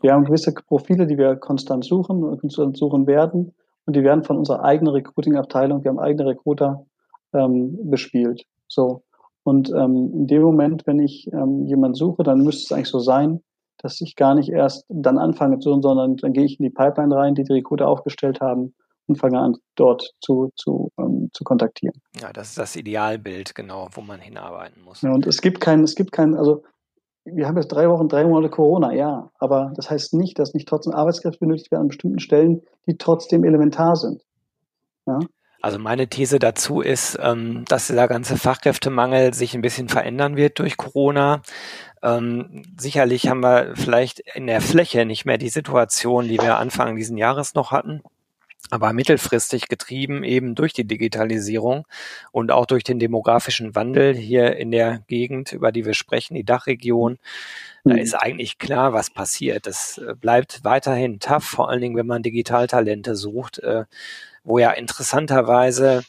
Wir 0.00 0.12
haben 0.12 0.24
gewisse 0.24 0.52
Profile, 0.52 1.06
die 1.06 1.18
wir 1.18 1.36
konstant 1.36 1.84
suchen 1.84 2.22
und 2.22 2.40
konstant 2.40 2.76
suchen 2.76 3.06
werden. 3.06 3.54
Und 3.86 3.96
die 3.96 4.02
werden 4.02 4.22
von 4.22 4.36
unserer 4.36 4.64
eigenen 4.64 4.92
Recruiting-Abteilung, 4.92 5.82
wir 5.82 5.90
haben 5.90 5.98
eigene 5.98 6.26
Recruiter, 6.26 6.84
ähm, 7.32 7.78
bespielt. 7.90 8.44
So. 8.68 9.02
Und 9.44 9.70
ähm, 9.70 10.10
in 10.12 10.26
dem 10.26 10.42
Moment, 10.42 10.86
wenn 10.86 10.98
ich 10.98 11.26
ähm, 11.32 11.64
jemanden 11.66 11.94
suche, 11.94 12.22
dann 12.22 12.42
müsste 12.42 12.64
es 12.64 12.72
eigentlich 12.72 12.90
so 12.90 12.98
sein, 12.98 13.40
dass 13.78 14.00
ich 14.00 14.14
gar 14.16 14.34
nicht 14.34 14.50
erst 14.50 14.84
dann 14.88 15.18
anfange 15.18 15.58
zu 15.58 15.70
suchen, 15.70 15.82
sondern 15.82 16.16
dann 16.16 16.32
gehe 16.32 16.44
ich 16.44 16.58
in 16.60 16.64
die 16.64 16.70
Pipeline 16.70 17.14
rein, 17.14 17.34
die 17.34 17.44
die 17.44 17.52
Recruiter 17.52 17.88
aufgestellt 17.88 18.40
haben 18.40 18.74
und 19.06 19.16
fange 19.16 19.38
an, 19.38 19.56
dort 19.74 20.12
zu, 20.20 20.50
zu, 20.56 20.92
ähm, 20.98 21.30
zu 21.32 21.44
kontaktieren. 21.44 22.00
Ja, 22.20 22.32
das 22.32 22.50
ist 22.50 22.58
das 22.58 22.76
Idealbild, 22.76 23.54
genau, 23.54 23.88
wo 23.92 24.02
man 24.02 24.20
hinarbeiten 24.20 24.82
muss. 24.82 25.02
Ja, 25.02 25.12
und 25.12 25.26
es 25.26 25.40
gibt 25.40 25.60
keinen, 25.60 25.84
es 25.84 25.94
gibt 25.94 26.12
keinen, 26.12 26.34
also 26.34 26.62
wir 27.24 27.46
haben 27.46 27.56
jetzt 27.56 27.68
drei 27.68 27.88
Wochen, 27.88 28.08
drei 28.08 28.24
Monate 28.24 28.50
Corona, 28.50 28.92
ja, 28.92 29.30
aber 29.38 29.72
das 29.76 29.90
heißt 29.90 30.14
nicht, 30.14 30.38
dass 30.38 30.54
nicht 30.54 30.68
trotzdem 30.68 30.94
Arbeitskräfte 30.94 31.40
benötigt 31.40 31.70
werden 31.70 31.82
an 31.82 31.88
bestimmten 31.88 32.20
Stellen, 32.20 32.62
die 32.86 32.96
trotzdem 32.96 33.44
elementar 33.44 33.96
sind. 33.96 34.22
Ja? 35.06 35.18
Also 35.60 35.78
meine 35.78 36.08
These 36.08 36.38
dazu 36.38 36.80
ist, 36.80 37.18
ähm, 37.20 37.64
dass 37.68 37.88
dieser 37.88 38.06
ganze 38.06 38.36
Fachkräftemangel 38.36 39.34
sich 39.34 39.54
ein 39.54 39.60
bisschen 39.60 39.88
verändern 39.88 40.36
wird 40.36 40.60
durch 40.60 40.76
Corona. 40.76 41.42
Ähm, 42.00 42.62
sicherlich 42.78 43.28
haben 43.28 43.40
wir 43.40 43.72
vielleicht 43.74 44.20
in 44.20 44.46
der 44.46 44.60
Fläche 44.60 45.04
nicht 45.04 45.24
mehr 45.24 45.38
die 45.38 45.48
Situation, 45.48 46.28
die 46.28 46.38
wir 46.38 46.58
Anfang 46.58 46.94
diesen 46.94 47.18
Jahres 47.18 47.54
noch 47.54 47.72
hatten 47.72 48.02
aber 48.70 48.92
mittelfristig 48.92 49.68
getrieben 49.68 50.24
eben 50.24 50.54
durch 50.54 50.72
die 50.72 50.84
Digitalisierung 50.84 51.86
und 52.32 52.50
auch 52.50 52.66
durch 52.66 52.84
den 52.84 52.98
demografischen 52.98 53.74
Wandel 53.74 54.14
hier 54.14 54.56
in 54.56 54.70
der 54.70 55.00
Gegend, 55.08 55.52
über 55.52 55.72
die 55.72 55.86
wir 55.86 55.94
sprechen, 55.94 56.34
die 56.34 56.44
Dachregion. 56.44 57.18
Da 57.84 57.94
mhm. 57.94 58.00
ist 58.00 58.14
eigentlich 58.14 58.58
klar, 58.58 58.92
was 58.92 59.10
passiert. 59.10 59.66
Das 59.66 59.98
äh, 59.98 60.14
bleibt 60.14 60.64
weiterhin 60.64 61.20
tough, 61.20 61.44
vor 61.44 61.70
allen 61.70 61.80
Dingen, 61.80 61.96
wenn 61.96 62.06
man 62.06 62.22
Digitaltalente 62.22 63.16
sucht, 63.16 63.58
äh, 63.60 63.84
wo 64.44 64.58
ja 64.58 64.72
interessanterweise 64.72 66.04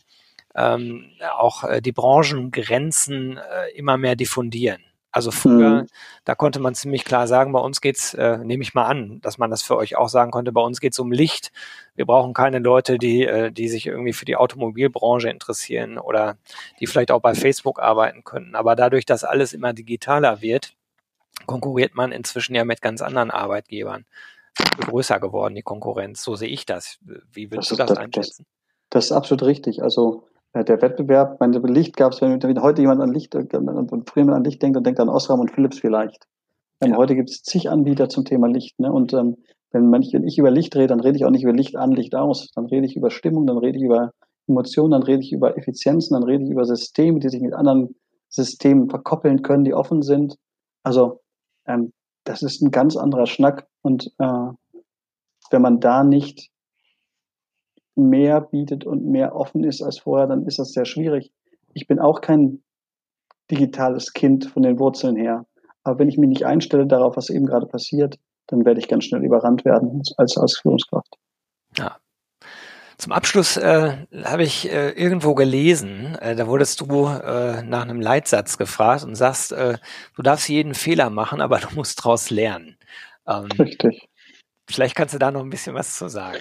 ähm, 0.56 1.06
auch 1.38 1.64
äh, 1.64 1.82
die 1.82 1.92
Branchengrenzen 1.92 3.40
immer 3.76 3.98
mehr 3.98 4.16
diffundieren. 4.16 4.82
Also 5.12 5.32
früher, 5.32 5.82
mhm. 5.82 5.88
da 6.24 6.36
konnte 6.36 6.60
man 6.60 6.76
ziemlich 6.76 7.04
klar 7.04 7.28
sagen, 7.28 7.52
bei 7.52 7.60
uns 7.60 7.82
geht's, 7.82 8.14
äh, 8.14 8.38
nehme 8.38 8.62
ich 8.62 8.76
mal 8.76 8.86
an, 8.86 9.20
dass 9.22 9.40
man 9.40 9.50
das 9.50 9.64
für 9.64 9.76
euch 9.76 9.96
auch 9.98 10.10
sagen 10.10 10.30
konnte, 10.30 10.52
bei 10.52 10.62
uns 10.62 10.80
geht's 10.80 11.00
um 11.00 11.12
Licht. 11.12 11.52
Wir 11.96 12.06
brauchen 12.06 12.34
keine 12.34 12.60
Leute, 12.60 13.00
die, 13.00 13.26
äh, 13.26 13.52
die 13.52 13.70
sich 13.70 13.88
irgendwie 13.88 14.14
für 14.14 14.26
die 14.26 14.36
Automobilbranche 14.36 15.30
interessieren 15.30 15.98
oder 15.98 16.38
die 16.80 16.86
vielleicht 16.86 17.10
auch 17.12 17.22
bei 17.22 17.34
Facebook 17.34 17.80
arbeiten 17.80 18.24
könnten. 18.24 18.56
Aber 18.56 18.76
dadurch, 18.76 19.06
dass 19.06 19.24
alles 19.24 19.54
immer 19.54 19.74
digitaler 19.74 20.42
wird, 20.42 20.74
konkurriert 21.48 21.96
man 21.96 22.12
inzwischen 22.12 22.54
ja 22.54 22.64
mit 22.64 22.82
ganz 22.82 23.02
anderen 23.02 23.32
Arbeitgebern. 23.32 24.06
Größer 24.82 25.20
geworden, 25.20 25.56
die 25.56 25.62
Konkurrenz. 25.62 26.24
So 26.24 26.36
sehe 26.36 26.50
ich 26.50 26.66
das. 26.66 27.00
Wie 27.02 27.50
willst 27.50 27.72
das 27.72 27.78
du 27.78 27.84
das, 27.84 27.90
das 27.90 27.98
einschätzen? 27.98 28.46
Das, 28.90 28.90
das 28.90 29.06
ist 29.06 29.12
absolut 29.14 29.44
richtig. 29.44 29.82
Also 29.82 30.28
der 30.54 30.82
Wettbewerb, 30.82 31.40
meine 31.40 31.60
Licht 31.60 31.96
gab 31.96 32.14
es, 32.14 32.22
wenn 32.22 32.62
heute 32.62 32.82
jemand 32.82 33.02
an 33.02 33.14
Licht, 33.14 33.34
früher 33.34 34.26
man 34.26 34.36
an 34.36 34.44
Licht 34.44 34.62
denkt, 34.62 34.76
dann 34.76 34.84
denkt 34.84 35.00
an 35.00 35.10
Osram 35.10 35.40
und 35.40 35.52
Philips 35.52 35.80
vielleicht. 35.80 36.26
Ähm, 36.82 36.92
ja. 36.92 36.98
Heute 36.98 37.16
gibt 37.16 37.30
es 37.30 37.44
zig 37.44 37.70
Anbieter 37.70 38.10
zum 38.10 38.26
Thema 38.26 38.48
Licht. 38.48 38.80
Ne? 38.80 38.92
Und 38.92 39.14
ähm, 39.14 39.38
Wenn, 39.72 39.90
man, 39.90 40.02
wenn 40.02 40.28
ich 40.28 40.40
über 40.40 40.50
Licht 40.50 40.76
rede, 40.76 40.88
dann 40.88 41.00
rede 41.00 41.18
ich 41.18 41.26
auch 41.26 41.30
nicht 41.30 41.44
über 41.44 41.54
Licht 41.54 41.76
an, 41.76 41.92
Licht 41.92 42.16
aus. 42.16 42.50
Dann 42.56 42.66
rede 42.66 42.88
ich 42.88 42.96
über 42.96 43.12
Stimmung, 43.12 43.46
dann 43.46 43.60
rede 43.60 43.78
ich 43.78 43.84
über 43.84 44.12
Emotionen, 44.48 44.92
dann 44.92 45.04
rede 45.04 45.22
ich 45.22 45.32
über 45.32 45.56
Effizienzen, 45.58 46.16
dann 46.16 46.24
rede 46.24 46.44
ich 46.44 46.50
über 46.50 46.66
Systeme, 46.66 47.20
die 47.20 47.30
sich 47.30 47.42
mit 47.42 47.54
anderen 47.54 47.96
Systemen 48.30 48.90
verkoppeln 48.90 49.44
können, 49.44 49.64
die 49.64 49.76
offen 49.76 50.02
sind. 50.02 50.36
Also 50.84 51.20
ähm, 51.68 51.94
das 52.24 52.42
ist 52.42 52.62
ein 52.62 52.72
ganz 52.72 52.98
anderer 52.98 53.28
Schnack. 53.28 53.68
Und 53.84 54.12
äh, 54.18 54.48
wenn 55.52 55.62
man 55.62 55.80
da 55.80 56.04
nicht 56.04 56.50
mehr 57.96 58.42
bietet 58.42 58.86
und 58.86 59.06
mehr 59.06 59.36
offen 59.36 59.64
ist 59.64 59.82
als 59.82 60.00
vorher, 60.00 60.28
dann 60.28 60.46
ist 60.46 60.60
das 60.60 60.72
sehr 60.72 60.86
schwierig. 60.86 61.32
Ich 61.74 61.88
bin 61.88 62.00
auch 62.00 62.22
kein 62.22 62.62
digitales 63.52 64.14
Kind 64.14 64.46
von 64.46 64.64
den 64.64 64.80
Wurzeln 64.80 65.16
her. 65.16 65.46
Aber 65.84 66.00
wenn 66.00 66.10
ich 66.10 66.18
mich 66.18 66.30
nicht 66.30 66.46
einstelle 66.46 66.86
darauf, 66.86 67.18
was 67.18 67.30
eben 67.30 67.46
gerade 67.46 67.66
passiert, 67.66 68.20
dann 68.48 68.66
werde 68.66 68.80
ich 68.80 68.88
ganz 68.88 69.06
schnell 69.06 69.24
überrannt 69.24 69.66
werden 69.66 70.02
als, 70.18 70.38
als 70.38 70.60
Führungskraft. 70.60 71.16
Ja. 71.78 71.98
Zum 72.98 73.14
Abschluss 73.14 73.56
äh, 73.56 74.06
habe 74.26 74.44
ich 74.44 74.70
äh, 74.70 74.90
irgendwo 74.90 75.34
gelesen, 75.34 76.16
äh, 76.16 76.36
da 76.36 76.48
wurdest 76.48 76.82
du 76.82 77.08
äh, 77.08 77.64
nach 77.64 77.84
einem 77.84 78.02
Leitsatz 78.02 78.58
gefragt 78.58 79.06
und 79.06 79.16
sagst, 79.16 79.54
äh, 79.54 79.78
du 80.18 80.22
darfst 80.22 80.50
jeden 80.50 80.74
Fehler 80.74 81.10
machen, 81.10 81.40
aber 81.40 81.60
du 81.60 81.74
musst 81.76 82.00
daraus 82.00 82.30
lernen. 82.30 82.76
Ähm, 83.26 83.48
Richtig. 83.58 84.10
Vielleicht 84.70 84.96
kannst 84.96 85.14
du 85.14 85.20
da 85.20 85.32
noch 85.32 85.42
ein 85.42 85.50
bisschen 85.50 85.76
was 85.76 85.98
zu 85.98 86.10
sagen. 86.10 86.40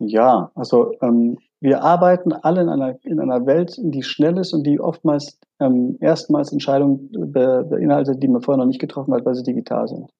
Ja, 0.00 0.50
also 0.54 0.94
ähm, 1.02 1.38
wir 1.60 1.82
arbeiten 1.82 2.32
alle 2.32 2.62
in 2.62 2.70
einer, 2.70 3.04
in 3.04 3.20
einer 3.20 3.44
Welt, 3.44 3.76
die 3.78 4.02
schnell 4.02 4.38
ist 4.38 4.54
und 4.54 4.66
die 4.66 4.80
oftmals 4.80 5.38
ähm, 5.60 5.98
erstmals 6.00 6.52
Entscheidungen 6.52 7.10
be 7.12 7.66
beinhaltet, 7.68 8.22
die 8.22 8.28
man 8.28 8.40
vorher 8.40 8.58
noch 8.58 8.66
nicht 8.66 8.80
getroffen 8.80 9.12
hat, 9.12 9.26
weil 9.26 9.34
sie 9.34 9.42
digital 9.42 9.86
sind. 9.88 10.10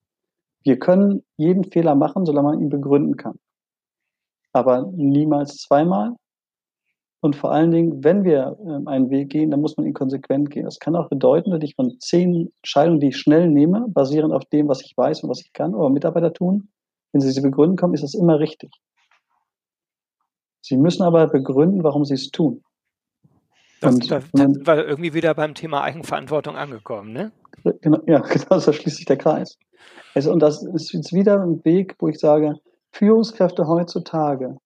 Wir 0.64 0.78
können 0.78 1.22
jeden 1.38 1.64
Fehler 1.64 1.94
machen, 1.94 2.26
solange 2.26 2.48
man 2.48 2.60
ihn 2.60 2.68
begründen 2.68 3.16
kann. 3.16 3.38
Aber 4.52 4.92
niemals 4.94 5.56
zweimal. 5.56 6.14
Und 7.22 7.36
vor 7.36 7.50
allen 7.52 7.70
Dingen, 7.70 8.04
wenn 8.04 8.24
wir 8.24 8.58
ähm, 8.66 8.86
einen 8.86 9.08
Weg 9.08 9.30
gehen, 9.30 9.50
dann 9.50 9.62
muss 9.62 9.78
man 9.78 9.86
ihn 9.86 9.94
konsequent 9.94 10.50
gehen. 10.50 10.66
Das 10.66 10.78
kann 10.78 10.94
auch 10.94 11.08
bedeuten, 11.08 11.52
dass 11.52 11.62
ich 11.62 11.74
von 11.74 11.98
zehn 12.00 12.50
Entscheidungen, 12.62 13.00
die 13.00 13.08
ich 13.08 13.16
schnell 13.16 13.48
nehme, 13.48 13.86
basierend 13.88 14.34
auf 14.34 14.44
dem, 14.46 14.68
was 14.68 14.82
ich 14.82 14.94
weiß 14.94 15.22
und 15.22 15.30
was 15.30 15.40
ich 15.40 15.54
kann, 15.54 15.74
oder 15.74 15.88
Mitarbeiter 15.88 16.34
tun, 16.34 16.68
wenn 17.12 17.22
sie 17.22 17.30
sie 17.30 17.40
begründen 17.40 17.76
können, 17.76 17.94
ist 17.94 18.04
das 18.04 18.14
immer 18.14 18.38
richtig. 18.38 18.70
Sie 20.62 20.76
müssen 20.76 21.02
aber 21.02 21.26
begründen, 21.28 21.82
warum 21.82 22.04
sie 22.04 22.14
es 22.14 22.30
tun. 22.30 22.62
Das, 23.80 23.94
und, 23.94 24.10
da, 24.10 24.20
da 24.32 24.46
war 24.66 24.84
irgendwie 24.84 25.14
wieder 25.14 25.34
beim 25.34 25.54
Thema 25.54 25.82
Eigenverantwortung 25.82 26.56
angekommen, 26.56 27.12
ne? 27.12 27.32
Genau, 27.80 28.00
ja, 28.06 28.18
genau, 28.20 28.58
so 28.58 28.72
schließt 28.72 28.98
sich 28.98 29.06
der 29.06 29.16
Kreis. 29.16 29.58
Also, 30.14 30.32
und 30.32 30.40
das 30.40 30.62
ist 30.62 30.92
jetzt 30.92 31.12
wieder 31.12 31.42
ein 31.42 31.64
Weg, 31.64 31.96
wo 31.98 32.08
ich 32.08 32.18
sage, 32.18 32.54
Führungskräfte 32.92 33.66
heutzutage 33.66 34.58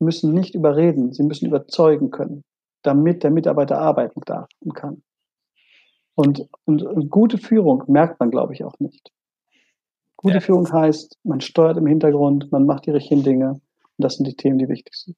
müssen 0.00 0.32
nicht 0.32 0.54
überreden, 0.54 1.12
sie 1.12 1.22
müssen 1.22 1.46
überzeugen 1.46 2.10
können, 2.10 2.42
damit 2.82 3.22
der 3.22 3.30
Mitarbeiter 3.30 3.78
arbeiten 3.78 4.20
darf 4.26 4.48
und 4.60 4.74
kann. 4.74 5.02
Und, 6.14 6.48
und, 6.64 6.82
und 6.82 7.10
gute 7.10 7.38
Führung 7.38 7.84
merkt 7.86 8.18
man, 8.18 8.30
glaube 8.30 8.52
ich, 8.54 8.64
auch 8.64 8.78
nicht. 8.80 9.10
Gute 10.16 10.34
ja. 10.34 10.40
Führung 10.40 10.70
heißt, 10.70 11.18
man 11.22 11.40
steuert 11.40 11.78
im 11.78 11.86
Hintergrund, 11.86 12.50
man 12.52 12.66
macht 12.66 12.86
die 12.86 12.90
richtigen 12.90 13.22
Dinge, 13.22 13.60
und 13.98 14.04
das 14.04 14.14
sind 14.14 14.26
die 14.26 14.36
Themen, 14.36 14.58
die 14.58 14.68
wichtig 14.68 14.94
sind. 14.94 15.16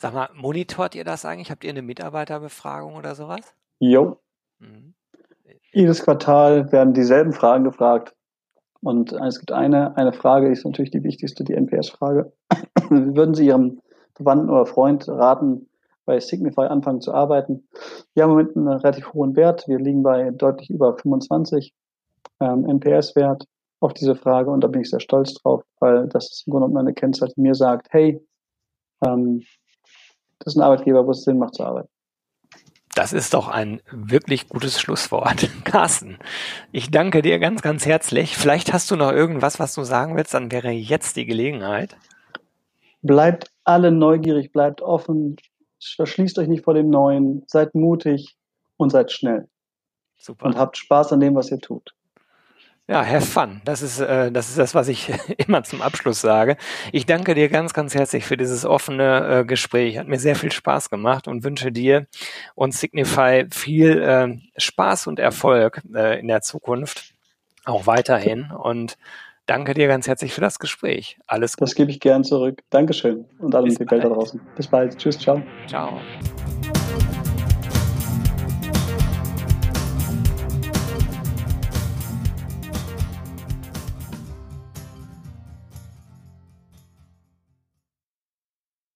Sag 0.00 0.14
mal, 0.14 0.28
monitort 0.34 0.94
ihr 0.94 1.04
das 1.04 1.24
eigentlich? 1.24 1.50
Habt 1.50 1.64
ihr 1.64 1.70
eine 1.70 1.82
Mitarbeiterbefragung 1.82 2.94
oder 2.96 3.14
sowas? 3.14 3.54
Jo. 3.78 4.18
Mhm. 4.58 4.94
Jedes 5.72 6.02
Quartal 6.02 6.70
werden 6.72 6.94
dieselben 6.94 7.32
Fragen 7.32 7.64
gefragt. 7.64 8.14
Und 8.80 9.12
es 9.12 9.38
gibt 9.38 9.50
eine, 9.50 9.96
eine 9.96 10.12
Frage, 10.12 10.46
die 10.46 10.52
ist 10.52 10.64
natürlich 10.64 10.90
die 10.90 11.02
wichtigste, 11.02 11.42
die 11.42 11.54
NPS-Frage. 11.54 12.32
Würden 12.90 13.34
Sie 13.34 13.46
Ihrem 13.46 13.80
Verwandten 14.14 14.50
oder 14.50 14.66
Freund 14.66 15.08
raten, 15.08 15.70
bei 16.04 16.20
Signify 16.20 16.66
anfangen 16.66 17.00
zu 17.00 17.14
arbeiten? 17.14 17.66
Wir 18.12 18.22
haben 18.22 18.30
im 18.30 18.36
Moment 18.36 18.56
einen 18.56 18.68
relativ 18.68 19.12
hohen 19.14 19.36
Wert. 19.36 19.66
Wir 19.66 19.78
liegen 19.78 20.02
bei 20.02 20.30
deutlich 20.30 20.68
über 20.68 20.96
25 20.98 21.74
ähm, 22.40 22.66
NPS-Wert 22.68 23.46
auf 23.84 23.92
diese 23.92 24.16
Frage 24.16 24.50
und 24.50 24.62
da 24.62 24.68
bin 24.68 24.80
ich 24.80 24.90
sehr 24.90 25.00
stolz 25.00 25.34
drauf, 25.34 25.62
weil 25.78 26.08
das 26.08 26.30
ist 26.30 26.46
im 26.46 26.52
Grunde 26.52 26.68
genommen 26.68 26.86
eine 26.86 26.94
Kennzahl, 26.94 27.28
die 27.36 27.40
mir 27.42 27.54
sagt, 27.54 27.88
hey, 27.90 28.18
ähm, 29.04 29.42
das 30.38 30.54
ist 30.54 30.56
ein 30.58 30.62
Arbeitgeber, 30.62 31.06
wo 31.06 31.10
es 31.10 31.22
Sinn 31.22 31.38
macht 31.38 31.54
zu 31.54 31.64
arbeiten. 31.64 31.88
Das 32.94 33.12
ist 33.12 33.34
doch 33.34 33.48
ein 33.48 33.82
wirklich 33.90 34.48
gutes 34.48 34.80
Schlusswort. 34.80 35.50
Carsten, 35.64 36.18
ich 36.72 36.90
danke 36.90 37.20
dir 37.20 37.38
ganz, 37.38 37.60
ganz 37.60 37.84
herzlich. 37.84 38.36
Vielleicht 38.36 38.72
hast 38.72 38.90
du 38.90 38.96
noch 38.96 39.12
irgendwas, 39.12 39.58
was 39.58 39.74
du 39.74 39.82
sagen 39.82 40.16
willst, 40.16 40.32
dann 40.32 40.50
wäre 40.50 40.70
jetzt 40.70 41.16
die 41.16 41.26
Gelegenheit. 41.26 41.96
Bleibt 43.02 43.50
alle 43.64 43.90
neugierig, 43.90 44.50
bleibt 44.50 44.80
offen, 44.80 45.36
verschließt 45.78 46.38
euch 46.38 46.48
nicht 46.48 46.64
vor 46.64 46.72
dem 46.72 46.88
Neuen, 46.88 47.42
seid 47.48 47.74
mutig 47.74 48.36
und 48.78 48.90
seid 48.90 49.12
schnell. 49.12 49.48
Super. 50.16 50.46
Und 50.46 50.56
habt 50.56 50.78
Spaß 50.78 51.12
an 51.12 51.20
dem, 51.20 51.34
was 51.34 51.50
ihr 51.50 51.58
tut. 51.58 51.94
Ja, 52.86 53.02
have 53.02 53.24
fun. 53.24 53.62
Das 53.64 53.80
ist, 53.80 53.98
äh, 54.00 54.30
das 54.30 54.50
ist 54.50 54.58
das, 54.58 54.74
was 54.74 54.88
ich 54.88 55.10
immer 55.46 55.62
zum 55.62 55.80
Abschluss 55.80 56.20
sage. 56.20 56.56
Ich 56.92 57.06
danke 57.06 57.34
dir 57.34 57.48
ganz, 57.48 57.72
ganz 57.72 57.94
herzlich 57.94 58.26
für 58.26 58.36
dieses 58.36 58.66
offene 58.66 59.40
äh, 59.40 59.44
Gespräch. 59.44 59.98
Hat 59.98 60.06
mir 60.06 60.18
sehr 60.18 60.36
viel 60.36 60.52
Spaß 60.52 60.90
gemacht 60.90 61.26
und 61.26 61.44
wünsche 61.44 61.72
dir 61.72 62.06
und 62.54 62.74
Signify 62.74 63.46
viel 63.50 64.02
äh, 64.02 64.36
Spaß 64.58 65.06
und 65.06 65.18
Erfolg 65.18 65.80
äh, 65.94 66.20
in 66.20 66.28
der 66.28 66.42
Zukunft. 66.42 67.14
Auch 67.64 67.86
weiterhin. 67.86 68.50
Und 68.50 68.98
danke 69.46 69.72
dir 69.72 69.88
ganz 69.88 70.06
herzlich 70.06 70.34
für 70.34 70.42
das 70.42 70.58
Gespräch. 70.58 71.18
Alles 71.26 71.56
Gute. 71.56 71.70
Das 71.70 71.74
gebe 71.74 71.90
ich 71.90 72.00
gern 72.00 72.22
zurück. 72.22 72.62
Dankeschön 72.68 73.24
und 73.38 73.54
allen 73.54 73.74
die 73.74 73.90
Welt 73.90 74.04
da 74.04 74.08
draußen. 74.10 74.38
Bis 74.56 74.66
bald. 74.66 74.98
Tschüss, 74.98 75.18
ciao. 75.18 75.42
Ciao. 75.66 76.00